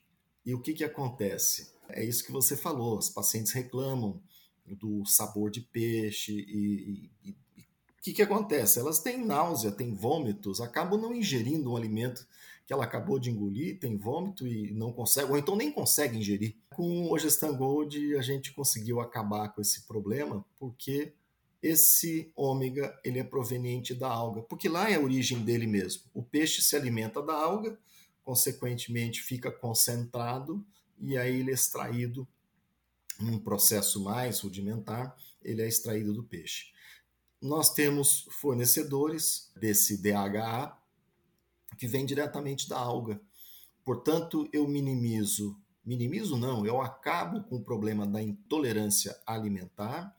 E 0.46 0.54
o 0.54 0.62
que, 0.62 0.74
que 0.74 0.84
acontece? 0.84 1.74
É 1.90 2.04
isso 2.04 2.24
que 2.24 2.32
você 2.32 2.56
falou, 2.56 3.00
as 3.00 3.10
pacientes 3.10 3.52
reclamam 3.52 4.22
do 4.66 5.06
sabor 5.06 5.50
de 5.50 5.62
peixe 5.62 6.32
e, 6.32 7.10
e, 7.24 7.32
o 7.32 8.04
que, 8.04 8.14
que 8.14 8.22
acontece? 8.22 8.80
Elas 8.80 9.00
têm 9.00 9.26
náusea, 9.26 9.72
têm 9.72 9.94
vômitos, 9.94 10.60
acabam 10.60 11.00
não 11.00 11.16
ingerindo 11.16 11.72
um 11.72 11.78
alimento 11.78 12.28
que 12.66 12.74
ela 12.74 12.86
acabou 12.86 13.20
de 13.20 13.30
engolir, 13.30 13.80
tem 13.80 13.98
vômito 13.98 14.48
e 14.48 14.72
não 14.72 14.94
consegue, 14.94 15.32
ou 15.32 15.38
então 15.38 15.56
nem 15.56 15.72
consegue 15.72 16.18
ingerir. 16.18 16.56
Com 16.70 17.12
o 17.12 17.20
Gestan 17.20 17.54
Gold 17.56 18.16
a 18.18 18.22
gente 18.22 18.54
conseguiu 18.54 19.02
acabar 19.02 19.50
com 19.50 19.62
esse 19.62 19.86
problema, 19.86 20.46
porque 20.58 21.14
esse 21.62 22.32
ômega 22.36 22.98
ele 23.04 23.20
é 23.20 23.24
proveniente 23.24 23.94
da 23.94 24.08
alga, 24.08 24.42
porque 24.42 24.70
lá 24.70 24.90
é 24.90 24.96
a 24.96 25.00
origem 25.00 25.44
dele 25.44 25.68
mesmo. 25.68 26.04
O 26.14 26.24
peixe 26.24 26.62
se 26.62 26.76
alimenta 26.76 27.22
da 27.22 27.34
alga, 27.34 27.78
consequentemente 28.24 29.22
fica 29.22 29.52
concentrado 29.52 30.66
e 31.00 31.18
aí 31.18 31.40
ele 31.40 31.52
é 31.52 31.54
extraído 31.54 32.28
num 33.20 33.38
processo 33.38 34.02
mais 34.04 34.40
rudimentar, 34.40 35.16
ele 35.42 35.62
é 35.62 35.68
extraído 35.68 36.14
do 36.14 36.24
peixe. 36.24 36.72
Nós 37.42 37.74
temos 37.74 38.26
fornecedores 38.32 39.52
desse 39.56 40.02
DHA 40.02 40.78
que 41.84 41.88
vem 41.88 42.06
diretamente 42.06 42.70
da 42.70 42.80
alga. 42.80 43.20
Portanto, 43.84 44.48
eu 44.54 44.66
minimizo, 44.66 45.60
minimizo 45.84 46.38
não, 46.38 46.66
eu 46.66 46.82
acabo 46.82 47.44
com 47.44 47.58
o 47.58 47.62
problema 47.62 48.08
da 48.08 48.24
intolerância 48.24 49.20
alimentar 49.26 50.16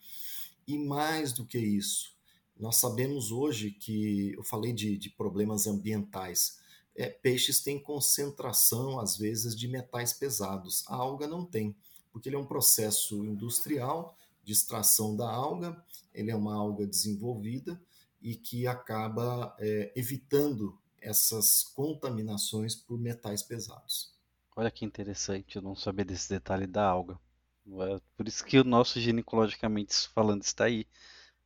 e 0.67 0.77
mais 0.77 1.33
do 1.33 1.47
que 1.47 1.57
isso, 1.57 2.15
nós 2.55 2.77
sabemos 2.77 3.33
hoje 3.33 3.71
que 3.71 4.35
eu 4.37 4.45
falei 4.45 4.75
de, 4.75 4.99
de 4.99 5.09
problemas 5.09 5.67
ambientais 5.67 6.59
é, 6.95 7.09
peixes 7.09 7.61
têm 7.61 7.83
concentração, 7.83 9.01
às 9.01 9.17
vezes, 9.17 9.57
de 9.57 9.67
metais 9.67 10.13
pesados. 10.13 10.85
A 10.87 10.97
alga 10.97 11.27
não 11.27 11.47
tem, 11.47 11.75
porque 12.13 12.29
ele 12.29 12.37
é 12.37 12.39
um 12.39 12.45
processo 12.45 13.25
industrial 13.25 14.19
de 14.45 14.53
extração 14.53 15.17
da 15.17 15.31
alga, 15.31 15.83
ele 16.13 16.31
é 16.31 16.37
uma 16.37 16.55
alga 16.55 16.87
desenvolvida 16.87 17.81
e 18.21 18.35
que 18.35 18.67
acaba 18.67 19.57
é, 19.59 19.93
evitando 19.97 20.79
essas 21.05 21.63
contaminações 21.63 22.75
por 22.75 22.99
metais 22.99 23.43
pesados. 23.43 24.13
Olha 24.57 24.71
que 24.71 24.85
interessante, 24.85 25.57
eu 25.57 25.63
não 25.63 25.77
sabia 25.77 26.05
desse 26.05 26.29
detalhe 26.29 26.67
da 26.67 26.85
alga. 26.85 27.19
É 27.67 28.01
por 28.17 28.27
isso 28.27 28.45
que 28.45 28.59
o 28.59 28.65
nosso 28.65 29.01
ginecologicamente 29.01 30.09
falando 30.09 30.43
está 30.43 30.65
aí, 30.65 30.87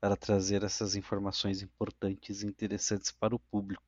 para 0.00 0.16
trazer 0.16 0.62
essas 0.62 0.94
informações 0.94 1.62
importantes 1.62 2.42
e 2.42 2.46
interessantes 2.46 3.10
para 3.10 3.34
o 3.34 3.38
público. 3.38 3.82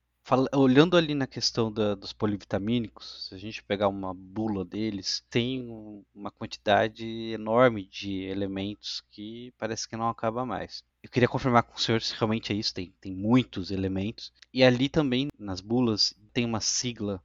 Olhando 0.54 0.96
ali 0.96 1.14
na 1.14 1.26
questão 1.26 1.72
da, 1.72 1.94
dos 1.94 2.12
polivitamínicos, 2.12 3.26
se 3.28 3.34
a 3.34 3.38
gente 3.38 3.64
pegar 3.64 3.88
uma 3.88 4.14
bula 4.14 4.64
deles, 4.64 5.24
tem 5.28 5.68
uma 6.14 6.30
quantidade 6.30 7.04
enorme 7.04 7.86
de 7.86 8.22
elementos 8.24 9.02
que 9.10 9.52
parece 9.58 9.88
que 9.88 9.96
não 9.96 10.08
acaba 10.08 10.44
mais. 10.46 10.84
Eu 11.02 11.08
queria 11.08 11.28
confirmar 11.28 11.62
com 11.62 11.76
o 11.76 11.80
senhor 11.80 12.02
se 12.02 12.14
realmente 12.14 12.52
é 12.52 12.56
isso, 12.56 12.74
tem, 12.74 12.92
tem 13.00 13.14
muitos 13.14 13.70
elementos. 13.70 14.32
E 14.52 14.62
ali 14.62 14.88
também, 14.88 15.28
nas 15.38 15.60
bulas, 15.60 16.14
tem 16.32 16.44
uma 16.44 16.60
sigla 16.60 17.22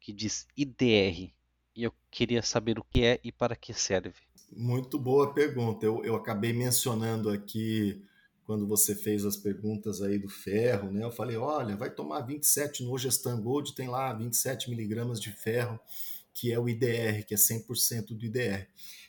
que 0.00 0.12
diz 0.12 0.46
IDR. 0.56 1.30
E 1.76 1.82
eu 1.82 1.92
queria 2.10 2.42
saber 2.42 2.78
o 2.78 2.84
que 2.84 3.04
é 3.04 3.20
e 3.22 3.30
para 3.30 3.54
que 3.54 3.74
serve. 3.74 4.14
Muito 4.50 4.98
boa 4.98 5.34
pergunta. 5.34 5.84
Eu, 5.84 6.02
eu 6.04 6.16
acabei 6.16 6.54
mencionando 6.54 7.28
aqui 7.28 8.02
quando 8.44 8.66
você 8.66 8.94
fez 8.94 9.26
as 9.26 9.36
perguntas 9.36 10.00
aí 10.00 10.18
do 10.18 10.30
ferro, 10.30 10.90
né? 10.90 11.04
Eu 11.04 11.10
falei, 11.10 11.36
olha, 11.36 11.76
vai 11.76 11.90
tomar 11.90 12.22
27 12.22 12.82
no 12.82 12.96
Gestan 12.96 13.38
Gold, 13.42 13.74
tem 13.74 13.88
lá 13.88 14.10
27 14.14 14.70
miligramas 14.70 15.20
de 15.20 15.30
ferro, 15.30 15.78
que 16.32 16.50
é 16.50 16.58
o 16.58 16.66
IDR, 16.66 17.26
que 17.26 17.34
é 17.34 17.36
100% 17.36 18.06
do 18.16 18.24
IDR. 18.24 18.66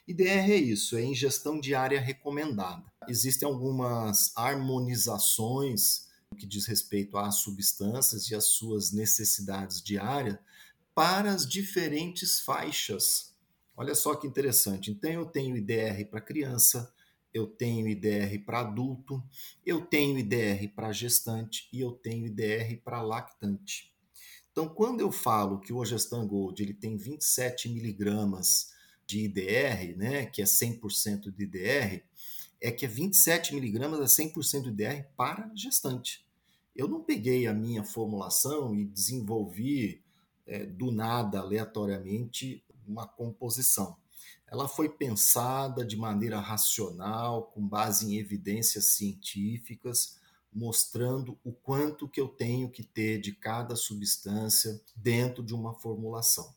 IDR 0.09 0.51
é 0.51 0.55
isso, 0.55 0.97
é 0.97 1.03
ingestão 1.03 1.59
diária 1.59 2.01
recomendada. 2.01 2.83
Existem 3.07 3.47
algumas 3.47 4.35
harmonizações 4.35 6.07
que 6.35 6.47
diz 6.47 6.65
respeito 6.65 7.15
às 7.15 7.35
substâncias 7.35 8.27
e 8.27 8.33
às 8.33 8.45
suas 8.45 8.91
necessidades 8.91 9.83
diárias 9.83 10.39
para 10.95 11.31
as 11.31 11.47
diferentes 11.47 12.39
faixas. 12.39 13.35
Olha 13.77 13.93
só 13.93 14.15
que 14.15 14.25
interessante. 14.25 14.89
Então 14.89 15.11
eu 15.11 15.27
tenho 15.27 15.55
IDR 15.55 16.03
para 16.09 16.19
criança, 16.19 16.91
eu 17.31 17.45
tenho 17.45 17.87
IDR 17.87 18.43
para 18.43 18.61
adulto, 18.61 19.23
eu 19.63 19.85
tenho 19.85 20.17
IDR 20.17 20.73
para 20.73 20.91
gestante 20.91 21.69
e 21.71 21.81
eu 21.81 21.91
tenho 21.91 22.25
IDR 22.25 22.81
para 22.83 23.03
lactante. 23.03 23.93
Então, 24.51 24.67
quando 24.67 25.01
eu 25.01 25.11
falo 25.11 25.59
que 25.59 25.71
o 25.71 25.77
Ogestan 25.77 26.25
Gold 26.25 26.63
ele 26.63 26.73
tem 26.73 26.97
27 26.97 27.69
miligramas 27.69 28.71
de 29.09 29.25
IDR, 29.25 29.97
né, 29.97 30.25
que 30.27 30.41
é 30.41 30.45
100% 30.45 31.31
de 31.31 31.43
IDR, 31.43 32.03
é 32.61 32.71
que 32.71 32.85
é 32.85 32.87
27 32.87 33.55
miligramas 33.55 34.19
é 34.19 34.23
100% 34.23 34.63
de 34.63 34.69
IDR 34.69 35.07
para 35.17 35.51
gestante. 35.55 36.25
Eu 36.75 36.87
não 36.87 37.03
peguei 37.03 37.47
a 37.47 37.53
minha 37.53 37.83
formulação 37.83 38.75
e 38.75 38.85
desenvolvi 38.85 40.03
é, 40.45 40.65
do 40.65 40.91
nada, 40.91 41.39
aleatoriamente, 41.39 42.63
uma 42.87 43.07
composição 43.07 43.97
ela 44.51 44.67
foi 44.67 44.89
pensada 44.89 45.85
de 45.85 45.95
maneira 45.95 46.39
racional, 46.39 47.43
com 47.53 47.65
base 47.65 48.07
em 48.07 48.17
evidências 48.17 48.85
científicas, 48.85 50.17
mostrando 50.51 51.37
o 51.43 51.51
quanto 51.51 52.09
que 52.09 52.19
eu 52.19 52.27
tenho 52.27 52.69
que 52.69 52.83
ter 52.83 53.19
de 53.19 53.31
cada 53.31 53.75
substância 53.75 54.81
dentro 54.95 55.43
de 55.43 55.53
uma 55.53 55.75
formulação, 55.75 56.55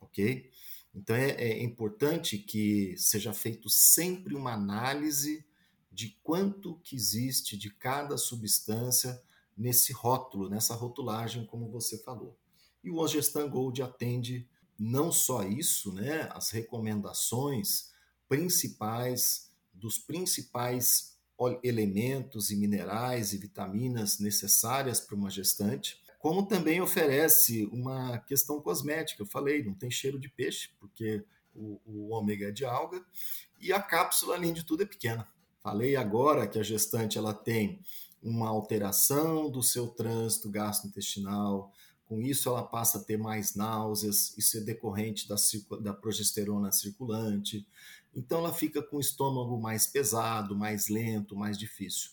ok? 0.00 0.50
Então 0.94 1.14
é, 1.14 1.30
é 1.30 1.62
importante 1.62 2.38
que 2.38 2.94
seja 2.96 3.32
feito 3.32 3.68
sempre 3.68 4.34
uma 4.34 4.52
análise 4.52 5.44
de 5.90 6.16
quanto 6.22 6.78
que 6.84 6.96
existe 6.96 7.56
de 7.56 7.70
cada 7.70 8.16
substância 8.16 9.22
nesse 9.56 9.92
rótulo, 9.92 10.48
nessa 10.48 10.74
rotulagem, 10.74 11.44
como 11.46 11.68
você 11.68 11.98
falou. 11.98 12.38
E 12.82 12.90
o 12.90 12.98
Ogestan 12.98 13.48
Gold 13.48 13.82
atende 13.82 14.48
não 14.78 15.10
só 15.10 15.42
isso, 15.42 15.92
né, 15.92 16.28
as 16.32 16.50
recomendações 16.50 17.90
principais 18.28 19.50
dos 19.74 19.98
principais 19.98 21.18
elementos 21.62 22.50
e 22.50 22.56
minerais 22.56 23.32
e 23.32 23.38
vitaminas 23.38 24.18
necessárias 24.18 25.00
para 25.00 25.16
uma 25.16 25.30
gestante, 25.30 26.00
como 26.18 26.46
também 26.46 26.80
oferece 26.80 27.66
uma 27.72 28.18
questão 28.18 28.60
cosmética. 28.60 29.22
Eu 29.22 29.26
falei, 29.26 29.62
não 29.62 29.74
tem 29.74 29.90
cheiro 29.90 30.18
de 30.18 30.28
peixe, 30.28 30.70
porque 30.80 31.24
o, 31.54 31.80
o 31.86 32.10
ômega 32.10 32.48
é 32.48 32.52
de 32.52 32.64
alga, 32.64 33.04
e 33.60 33.72
a 33.72 33.80
cápsula, 33.80 34.34
além 34.34 34.52
de 34.52 34.64
tudo, 34.64 34.82
é 34.82 34.86
pequena. 34.86 35.26
Falei 35.62 35.96
agora 35.96 36.46
que 36.46 36.58
a 36.58 36.62
gestante 36.62 37.18
ela 37.18 37.34
tem 37.34 37.80
uma 38.22 38.48
alteração 38.48 39.50
do 39.50 39.62
seu 39.62 39.88
trânsito 39.88 40.50
gastrointestinal, 40.50 41.72
com 42.08 42.22
isso, 42.22 42.48
ela 42.48 42.62
passa 42.62 42.98
a 42.98 43.04
ter 43.04 43.18
mais 43.18 43.54
náuseas, 43.54 44.36
isso 44.38 44.56
é 44.56 44.60
decorrente 44.60 45.28
da, 45.28 45.36
da 45.78 45.92
progesterona 45.92 46.72
circulante. 46.72 47.66
Então, 48.16 48.38
ela 48.38 48.52
fica 48.52 48.82
com 48.82 48.96
o 48.96 49.00
estômago 49.00 49.60
mais 49.60 49.86
pesado, 49.86 50.56
mais 50.56 50.88
lento, 50.88 51.36
mais 51.36 51.58
difícil. 51.58 52.12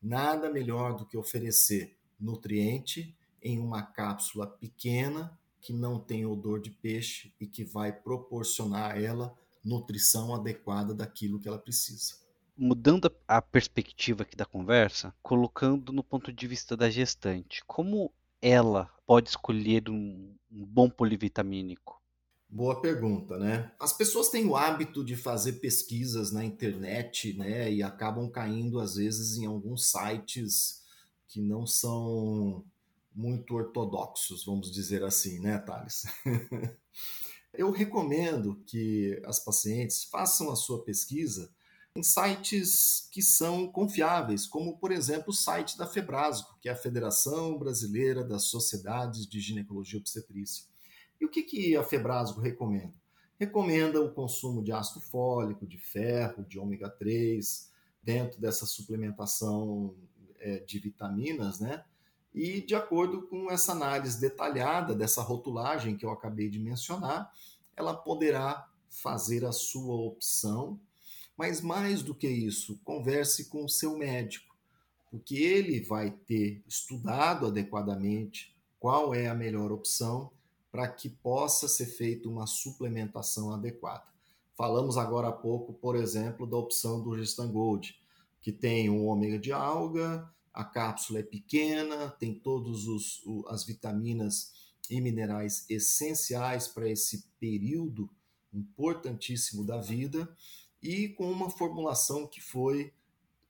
nada 0.00 0.48
melhor 0.48 0.94
do 0.96 1.04
que 1.04 1.16
oferecer 1.16 1.96
nutriente 2.20 3.12
em 3.42 3.58
uma 3.58 3.82
cápsula 3.82 4.46
pequena 4.46 5.38
que 5.60 5.72
não 5.72 5.98
tem 5.98 6.26
odor 6.26 6.60
de 6.60 6.70
peixe 6.70 7.32
e 7.40 7.46
que 7.46 7.64
vai 7.64 7.92
proporcionar 7.92 8.92
a 8.92 9.00
ela 9.00 9.34
nutrição 9.64 10.34
adequada 10.34 10.92
daquilo 10.92 11.38
que 11.38 11.46
ela 11.46 11.58
precisa. 11.58 12.14
Mudando 12.56 13.10
a 13.26 13.40
perspectiva 13.40 14.22
aqui 14.22 14.36
da 14.36 14.44
conversa, 14.44 15.14
colocando 15.22 15.92
no 15.92 16.02
ponto 16.02 16.32
de 16.32 16.46
vista 16.46 16.76
da 16.76 16.90
gestante, 16.90 17.62
como 17.66 18.12
ela 18.40 18.90
pode 19.06 19.30
escolher 19.30 19.88
um, 19.88 20.34
um 20.50 20.64
bom 20.66 20.90
polivitamínico? 20.90 22.02
Boa 22.48 22.82
pergunta, 22.82 23.38
né? 23.38 23.72
As 23.80 23.94
pessoas 23.94 24.28
têm 24.28 24.46
o 24.46 24.56
hábito 24.56 25.02
de 25.02 25.16
fazer 25.16 25.54
pesquisas 25.54 26.32
na 26.32 26.44
internet, 26.44 27.32
né? 27.34 27.72
E 27.72 27.82
acabam 27.82 28.28
caindo, 28.28 28.78
às 28.78 28.96
vezes, 28.96 29.38
em 29.38 29.46
alguns 29.46 29.90
sites 29.90 30.82
que 31.28 31.40
não 31.40 31.66
são 31.66 32.62
muito 33.14 33.54
ortodoxos, 33.54 34.44
vamos 34.44 34.70
dizer 34.70 35.04
assim, 35.04 35.40
né, 35.40 35.58
Thales? 35.58 36.04
Eu 37.52 37.70
recomendo 37.70 38.62
que 38.66 39.20
as 39.26 39.38
pacientes 39.38 40.04
façam 40.04 40.50
a 40.50 40.56
sua 40.56 40.82
pesquisa 40.82 41.52
em 41.94 42.02
sites 42.02 43.06
que 43.10 43.20
são 43.20 43.70
confiáveis, 43.70 44.46
como, 44.46 44.78
por 44.78 44.90
exemplo, 44.90 45.28
o 45.28 45.34
site 45.34 45.76
da 45.76 45.86
Febrasgo, 45.86 46.56
que 46.60 46.68
é 46.68 46.72
a 46.72 46.76
Federação 46.76 47.58
Brasileira 47.58 48.24
das 48.24 48.44
Sociedades 48.44 49.26
de 49.26 49.38
Ginecologia 49.40 49.98
e 49.98 50.00
Obstetrícia. 50.00 50.64
E 51.20 51.26
o 51.26 51.30
que, 51.30 51.42
que 51.42 51.76
a 51.76 51.84
Febrasgo 51.84 52.40
recomenda? 52.40 52.94
Recomenda 53.38 54.00
o 54.00 54.12
consumo 54.12 54.62
de 54.62 54.72
ácido 54.72 55.00
fólico, 55.00 55.66
de 55.66 55.76
ferro, 55.76 56.44
de 56.44 56.58
ômega 56.58 56.88
3, 56.88 57.70
dentro 58.02 58.40
dessa 58.40 58.64
suplementação 58.64 59.94
é, 60.38 60.60
de 60.60 60.78
vitaminas, 60.78 61.60
né? 61.60 61.84
E 62.34 62.60
de 62.60 62.74
acordo 62.74 63.22
com 63.22 63.50
essa 63.50 63.72
análise 63.72 64.20
detalhada 64.20 64.94
dessa 64.94 65.22
rotulagem 65.22 65.96
que 65.96 66.04
eu 66.04 66.10
acabei 66.10 66.48
de 66.48 66.58
mencionar, 66.58 67.32
ela 67.76 67.94
poderá 67.94 68.68
fazer 68.88 69.44
a 69.44 69.52
sua 69.52 69.94
opção 69.94 70.80
mas 71.36 71.60
mais 71.60 72.02
do 72.02 72.14
que 72.14 72.28
isso, 72.28 72.78
converse 72.84 73.46
com 73.46 73.64
o 73.64 73.68
seu 73.68 73.96
médico, 73.96 74.54
porque 75.10 75.36
ele 75.36 75.80
vai 75.80 76.10
ter 76.10 76.62
estudado 76.68 77.46
adequadamente 77.46 78.54
qual 78.78 79.14
é 79.14 79.26
a 79.28 79.34
melhor 79.34 79.72
opção 79.72 80.30
para 80.70 80.88
que 80.88 81.08
possa 81.08 81.68
ser 81.68 81.86
feita 81.86 82.28
uma 82.28 82.46
suplementação 82.46 83.52
adequada. 83.52 84.04
Falamos 84.56 84.96
agora 84.96 85.28
há 85.28 85.32
pouco, 85.32 85.72
por 85.72 85.96
exemplo, 85.96 86.46
da 86.46 86.56
opção 86.56 87.02
do 87.02 87.16
Gestan 87.16 87.50
Gold, 87.50 88.00
que 88.40 88.52
tem 88.52 88.88
um 88.88 89.06
ômega 89.06 89.38
de 89.38 89.52
alga, 89.52 90.28
a 90.52 90.64
cápsula 90.64 91.20
é 91.20 91.22
pequena, 91.22 92.10
tem 92.10 92.34
todas 92.34 92.84
as 93.48 93.64
vitaminas 93.64 94.52
e 94.90 95.00
minerais 95.00 95.64
essenciais 95.70 96.68
para 96.68 96.88
esse 96.88 97.24
período 97.40 98.10
importantíssimo 98.52 99.64
da 99.64 99.80
vida 99.80 100.28
e 100.82 101.08
com 101.08 101.30
uma 101.30 101.48
formulação 101.48 102.26
que 102.26 102.40
foi 102.40 102.92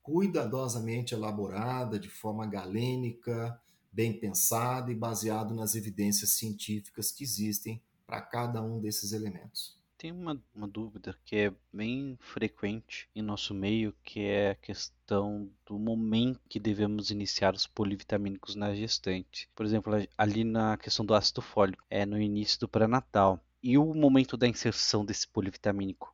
cuidadosamente 0.03 1.15
elaborada, 1.15 1.99
de 1.99 2.09
forma 2.09 2.47
galênica, 2.47 3.61
bem 3.91 4.13
pensada 4.13 4.91
e 4.91 4.95
baseado 4.95 5.55
nas 5.55 5.75
evidências 5.75 6.31
científicas 6.31 7.11
que 7.11 7.25
existem 7.25 7.81
para 8.07 8.21
cada 8.21 8.63
um 8.63 8.81
desses 8.81 9.13
elementos. 9.13 9.82
Tem 10.03 10.11
uma, 10.11 10.37
uma 10.53 10.67
dúvida 10.67 11.17
que 11.25 11.37
é 11.37 11.53
bem 11.73 12.19
frequente 12.19 13.09
em 13.15 13.23
nosso 13.23 13.55
meio, 13.55 13.95
que 14.03 14.19
é 14.19 14.51
a 14.51 14.55
questão 14.57 15.49
do 15.65 15.79
momento 15.79 16.41
que 16.49 16.59
devemos 16.59 17.13
iniciar 17.13 17.55
os 17.55 17.69
polivitamínicos 17.69 18.57
na 18.57 18.75
gestante. 18.75 19.49
Por 19.55 19.65
exemplo, 19.65 19.93
ali 20.19 20.43
na 20.43 20.77
questão 20.77 21.07
do 21.07 21.15
ácido 21.15 21.41
fólico, 21.41 21.85
é 21.89 22.05
no 22.05 22.21
início 22.21 22.59
do 22.59 22.67
pré-natal. 22.67 23.39
E 23.63 23.79
o 23.79 23.95
momento 23.95 24.37
da 24.37 24.49
inserção 24.49 25.05
desse 25.05 25.29
polivitamínico? 25.29 26.13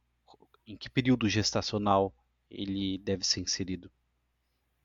em 0.67 0.77
que 0.77 0.91
período 0.91 1.27
gestacional 1.27 2.15
ele 2.51 2.99
deve 2.99 3.25
ser 3.25 3.41
inserido? 3.41 3.91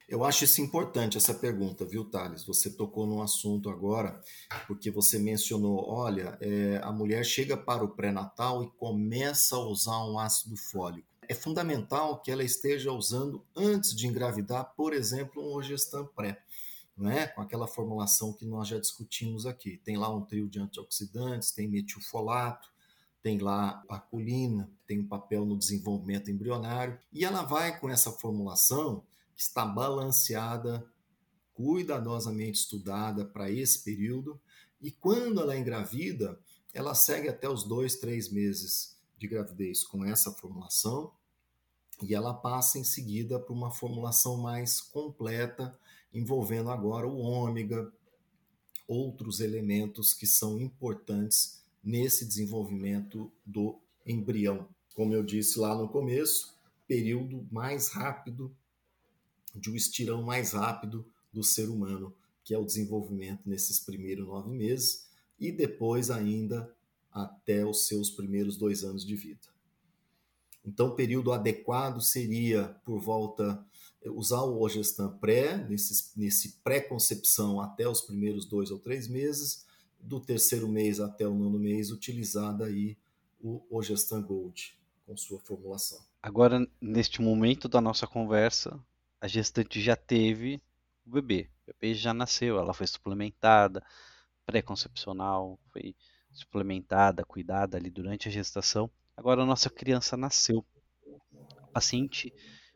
Eu 0.07 0.23
acho 0.23 0.43
isso 0.43 0.61
importante, 0.61 1.17
essa 1.17 1.33
pergunta, 1.33 1.85
viu, 1.85 2.03
Thales? 2.03 2.45
Você 2.45 2.69
tocou 2.69 3.07
num 3.07 3.21
assunto 3.21 3.69
agora, 3.69 4.21
porque 4.67 4.91
você 4.91 5.17
mencionou: 5.17 5.89
olha, 5.89 6.37
é, 6.41 6.79
a 6.83 6.91
mulher 6.91 7.23
chega 7.23 7.55
para 7.55 7.83
o 7.83 7.89
pré-natal 7.89 8.63
e 8.63 8.69
começa 8.71 9.55
a 9.55 9.65
usar 9.65 10.03
um 10.05 10.19
ácido 10.19 10.57
fólico. 10.57 11.07
É 11.27 11.33
fundamental 11.33 12.21
que 12.21 12.31
ela 12.31 12.43
esteja 12.43 12.91
usando 12.91 13.45
antes 13.55 13.95
de 13.95 14.07
engravidar, 14.07 14.73
por 14.75 14.93
exemplo, 14.93 15.41
um 15.41 15.55
Ogestan 15.55 16.05
pré, 16.05 16.43
não 16.97 17.09
é? 17.09 17.25
com 17.27 17.41
aquela 17.41 17.65
formulação 17.65 18.33
que 18.33 18.45
nós 18.45 18.67
já 18.67 18.77
discutimos 18.77 19.45
aqui. 19.45 19.77
Tem 19.77 19.97
lá 19.97 20.13
um 20.13 20.21
trio 20.21 20.49
de 20.49 20.59
antioxidantes, 20.59 21.51
tem 21.51 21.67
metilfolato, 21.67 22.69
tem 23.21 23.37
lá 23.37 23.81
a 23.89 23.99
colina, 23.99 24.69
tem 24.85 24.99
um 24.99 25.07
papel 25.07 25.45
no 25.45 25.57
desenvolvimento 25.57 26.29
embrionário, 26.29 26.99
e 27.11 27.23
ela 27.23 27.43
vai 27.43 27.79
com 27.79 27.89
essa 27.89 28.11
formulação 28.11 29.01
está 29.35 29.65
balanceada, 29.65 30.85
cuidadosamente 31.53 32.59
estudada 32.59 33.25
para 33.25 33.49
esse 33.49 33.83
período, 33.83 34.39
e 34.81 34.91
quando 34.91 35.41
ela 35.41 35.55
é 35.55 35.59
engravida, 35.59 36.39
ela 36.73 36.95
segue 36.95 37.29
até 37.29 37.47
os 37.47 37.63
dois, 37.63 37.95
três 37.97 38.31
meses 38.31 38.97
de 39.17 39.27
gravidez 39.27 39.83
com 39.83 40.03
essa 40.03 40.31
formulação, 40.31 41.13
e 42.01 42.13
ela 42.13 42.33
passa 42.33 42.79
em 42.79 42.83
seguida 42.83 43.39
para 43.39 43.53
uma 43.53 43.71
formulação 43.71 44.37
mais 44.37 44.81
completa, 44.81 45.77
envolvendo 46.13 46.69
agora 46.69 47.07
o 47.07 47.17
ômega, 47.17 47.91
outros 48.87 49.39
elementos 49.39 50.13
que 50.13 50.27
são 50.27 50.59
importantes 50.59 51.63
nesse 51.83 52.25
desenvolvimento 52.25 53.31
do 53.45 53.79
embrião. 54.05 54.67
Como 54.95 55.13
eu 55.13 55.23
disse 55.23 55.59
lá 55.59 55.75
no 55.75 55.87
começo, 55.87 56.57
período 56.87 57.47
mais 57.51 57.89
rápido, 57.89 58.55
de 59.53 59.69
um 59.69 59.75
estirão 59.75 60.23
mais 60.23 60.53
rápido 60.53 61.05
do 61.31 61.43
ser 61.43 61.69
humano, 61.69 62.13
que 62.43 62.53
é 62.53 62.57
o 62.57 62.65
desenvolvimento 62.65 63.41
nesses 63.45 63.79
primeiros 63.79 64.27
nove 64.27 64.51
meses 64.51 65.07
e 65.39 65.51
depois 65.51 66.09
ainda 66.09 66.73
até 67.11 67.65
os 67.65 67.87
seus 67.87 68.09
primeiros 68.09 68.57
dois 68.57 68.83
anos 68.83 69.05
de 69.05 69.15
vida. 69.15 69.53
Então, 70.65 70.87
o 70.87 70.95
período 70.95 71.31
adequado 71.31 72.01
seria 72.01 72.75
por 72.85 72.99
volta 72.99 73.63
usar 74.05 74.41
o 74.41 74.61
Ogestan 74.61 75.09
pré, 75.17 75.57
nesse, 75.67 76.17
nesse 76.17 76.53
pré-concepção 76.63 77.59
até 77.59 77.87
os 77.87 78.01
primeiros 78.01 78.45
dois 78.45 78.71
ou 78.71 78.79
três 78.79 79.07
meses, 79.07 79.65
do 79.99 80.19
terceiro 80.19 80.67
mês 80.67 80.99
até 80.99 81.27
o 81.27 81.33
nono 81.33 81.59
mês, 81.59 81.91
utilizada 81.91 82.65
aí 82.65 82.97
o 83.41 83.61
Ogestan 83.69 84.21
Gold 84.21 84.77
com 85.05 85.15
sua 85.15 85.39
formulação. 85.39 85.99
Agora, 86.21 86.65
neste 86.81 87.21
momento 87.21 87.67
da 87.67 87.81
nossa 87.81 88.07
conversa, 88.07 88.79
a 89.23 89.27
gestante 89.27 89.81
já 89.81 89.95
teve 89.95 90.61
o 91.05 91.11
bebê. 91.11 91.49
O 91.63 91.71
bebê 91.71 91.93
já 91.93 92.13
nasceu, 92.13 92.57
ela 92.57 92.73
foi 92.73 92.85
suplementada, 92.85 93.81
pré-concepcional, 94.45 95.57
foi 95.71 95.95
suplementada, 96.29 97.23
cuidada 97.23 97.77
ali 97.77 97.89
durante 97.89 98.27
a 98.27 98.31
gestação. 98.31 98.91
Agora 99.15 99.43
a 99.43 99.45
nossa 99.45 99.69
criança 99.69 100.17
nasceu. 100.17 100.65
O 101.05 101.67
paciente 101.71 102.33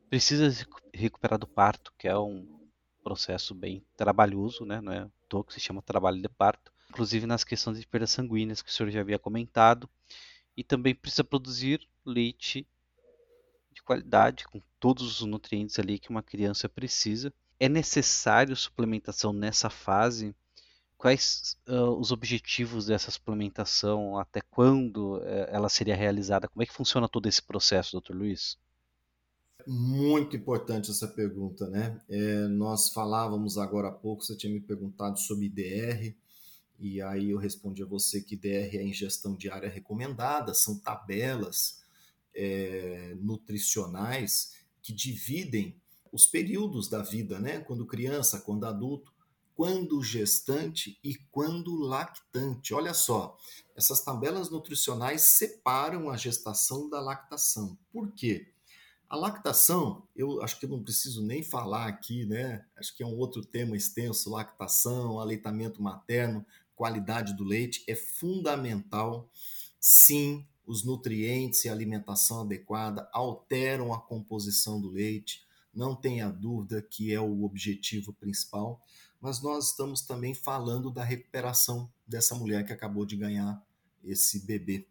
precisa 0.10 0.50
se 0.50 0.66
recuperar 0.94 1.38
do 1.38 1.48
parto, 1.48 1.94
que 1.98 2.08
é 2.08 2.18
um 2.18 2.48
processo 3.04 3.54
bem 3.54 3.86
trabalhoso, 3.98 4.64
né? 4.66 4.80
Não 4.80 4.94
é 4.94 5.00
à 5.00 5.44
que 5.44 5.54
se 5.54 5.60
chama 5.60 5.82
trabalho 5.82 6.22
de 6.22 6.30
parto 6.30 6.72
inclusive 6.90 7.26
nas 7.26 7.44
questões 7.44 7.80
de 7.80 7.86
perdas 7.86 8.12
sanguíneas 8.12 8.62
que 8.62 8.70
o 8.70 8.74
senhor 8.74 8.90
já 8.90 9.02
havia 9.02 9.20
comentado, 9.20 9.90
e 10.56 10.64
também 10.64 10.96
precisa 10.96 11.24
produzir 11.24 11.88
leite 12.06 12.66
de 13.78 13.84
qualidade, 13.84 14.46
com 14.46 14.60
todos 14.80 15.22
os 15.22 15.28
nutrientes 15.28 15.78
ali 15.78 16.00
que 16.00 16.10
uma 16.10 16.24
criança 16.24 16.68
precisa. 16.68 17.32
É 17.60 17.70
necessário 17.70 18.56
suplementação 18.56 19.32
nessa 19.32 19.70
fase? 19.70 20.36
Quais 20.98 21.56
uh, 21.68 21.92
os 22.00 22.12
objetivos 22.12 22.88
dessa 22.88 23.12
suplementação? 23.12 24.18
Até 24.18 24.42
quando 24.42 25.18
uh, 25.18 25.22
ela 25.50 25.70
seria 25.70 25.96
realizada? 25.96 26.48
Como 26.48 26.64
é 26.64 26.66
que 26.66 26.74
funciona 26.74 27.08
todo 27.08 27.28
esse 27.28 27.42
processo, 27.42 27.92
doutor 27.92 28.16
Luiz? 28.16 28.58
Muito 29.68 30.36
importante 30.36 30.90
essa 30.90 31.08
pergunta, 31.08 31.68
né? 31.68 32.00
É, 32.10 32.48
nós 32.48 32.90
falávamos 32.90 33.58
agora 33.58 33.90
há 33.90 33.92
pouco, 33.92 34.24
você 34.24 34.36
tinha 34.36 34.52
me 34.52 34.62
perguntado 34.62 35.20
sobre 35.20 35.46
IDR. 35.46 36.16
E 36.80 37.02
aí 37.02 37.32
eu 37.32 37.38
respondi 37.38 37.84
a 37.84 37.86
você 37.86 38.22
que 38.22 38.36
DR 38.36 38.78
é 38.78 38.84
ingestão 38.84 39.36
diária 39.36 39.70
recomendada, 39.70 40.54
são 40.54 40.80
tabelas 40.80 41.84
é, 42.38 43.16
nutricionais 43.20 44.54
que 44.82 44.94
dividem 44.94 45.82
os 46.12 46.26
períodos 46.26 46.88
da 46.88 47.02
vida, 47.02 47.40
né? 47.40 47.60
Quando 47.60 47.86
criança, 47.86 48.40
quando 48.40 48.66
adulto, 48.66 49.12
quando 49.56 50.04
gestante 50.04 51.00
e 51.04 51.16
quando 51.32 51.76
lactante. 51.76 52.76
Olha 52.76 52.94
só, 52.94 53.36
essas 53.76 54.02
tabelas 54.02 54.52
nutricionais 54.52 55.24
separam 55.24 56.12
a 56.12 56.16
gestação 56.16 56.88
da 56.88 57.02
lactação. 57.02 57.78
Por 57.92 58.12
quê? 58.12 58.54
A 59.10 59.16
lactação, 59.16 60.08
eu 60.16 60.42
acho 60.44 60.60
que 60.60 60.66
eu 60.66 60.70
não 60.70 60.84
preciso 60.84 61.26
nem 61.26 61.42
falar 61.42 61.88
aqui, 61.88 62.26
né? 62.26 62.66
Acho 62.78 62.96
que 62.96 63.02
é 63.02 63.06
um 63.06 63.18
outro 63.18 63.44
tema 63.44 63.76
extenso, 63.76 64.30
lactação, 64.30 65.20
aleitamento 65.20 65.82
materno, 65.82 66.46
qualidade 66.76 67.34
do 67.34 67.44
leite 67.44 67.84
é 67.88 67.96
fundamental. 67.96 69.28
Sim, 69.80 70.46
os 70.68 70.84
nutrientes 70.84 71.64
e 71.64 71.70
alimentação 71.70 72.42
adequada 72.42 73.10
alteram 73.14 73.94
a 73.94 74.00
composição 74.00 74.80
do 74.80 74.90
leite, 74.90 75.48
não 75.74 75.96
tenha 75.96 76.30
dúvida 76.30 76.82
que 76.82 77.14
é 77.14 77.22
o 77.22 77.44
objetivo 77.44 78.12
principal, 78.12 78.82
mas 79.22 79.42
nós 79.42 79.70
estamos 79.70 80.02
também 80.02 80.34
falando 80.34 80.92
da 80.92 81.04
recuperação 81.04 81.90
dessa 82.06 82.36
mulher 82.36 82.66
que 82.66 82.74
acabou 82.74 83.06
de 83.06 83.16
ganhar 83.16 83.64
esse 84.04 84.46
bebê. 84.46 84.86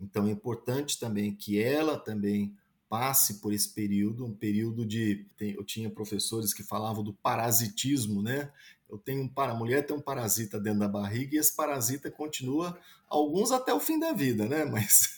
Então 0.00 0.26
é 0.26 0.30
importante 0.30 0.98
também 0.98 1.34
que 1.34 1.62
ela 1.62 1.98
também 1.98 2.56
passe 2.90 3.34
por 3.34 3.52
esse 3.52 3.68
período, 3.68 4.26
um 4.26 4.34
período 4.34 4.84
de. 4.84 5.24
Eu 5.38 5.62
tinha 5.62 5.88
professores 5.88 6.52
que 6.52 6.64
falavam 6.64 7.04
do 7.04 7.14
parasitismo, 7.14 8.20
né? 8.20 8.52
Eu 8.90 8.98
tenho 8.98 9.22
um 9.22 9.28
para 9.28 9.52
a 9.52 9.54
mulher 9.54 9.86
tem 9.86 9.96
um 9.96 10.00
parasita 10.00 10.58
dentro 10.58 10.80
da 10.80 10.88
barriga 10.88 11.36
e 11.36 11.38
esse 11.38 11.54
parasita 11.54 12.10
continua 12.10 12.76
alguns 13.08 13.52
até 13.52 13.72
o 13.72 13.78
fim 13.78 14.00
da 14.00 14.12
vida, 14.12 14.48
né? 14.48 14.64
Mas 14.66 15.16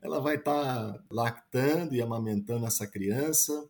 ela 0.00 0.20
vai 0.20 0.36
estar 0.36 0.94
tá 0.94 1.04
lactando 1.10 1.94
e 1.94 2.00
amamentando 2.00 2.64
essa 2.64 2.86
criança 2.86 3.68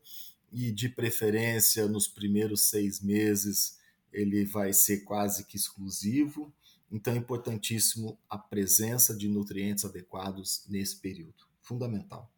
e 0.53 0.70
de 0.70 0.88
preferência 0.88 1.88
nos 1.88 2.07
primeiros 2.07 2.62
seis 2.62 3.01
meses 3.01 3.81
ele 4.12 4.44
vai 4.44 4.73
ser 4.73 4.99
quase 4.99 5.44
que 5.44 5.57
exclusivo. 5.57 6.53
Então 6.92 7.12
é 7.12 7.16
importantíssimo 7.16 8.16
a 8.29 8.38
presença 8.38 9.16
de 9.16 9.29
nutrientes 9.29 9.85
adequados 9.85 10.64
nesse 10.68 10.96
período, 10.96 11.44
fundamental. 11.61 12.31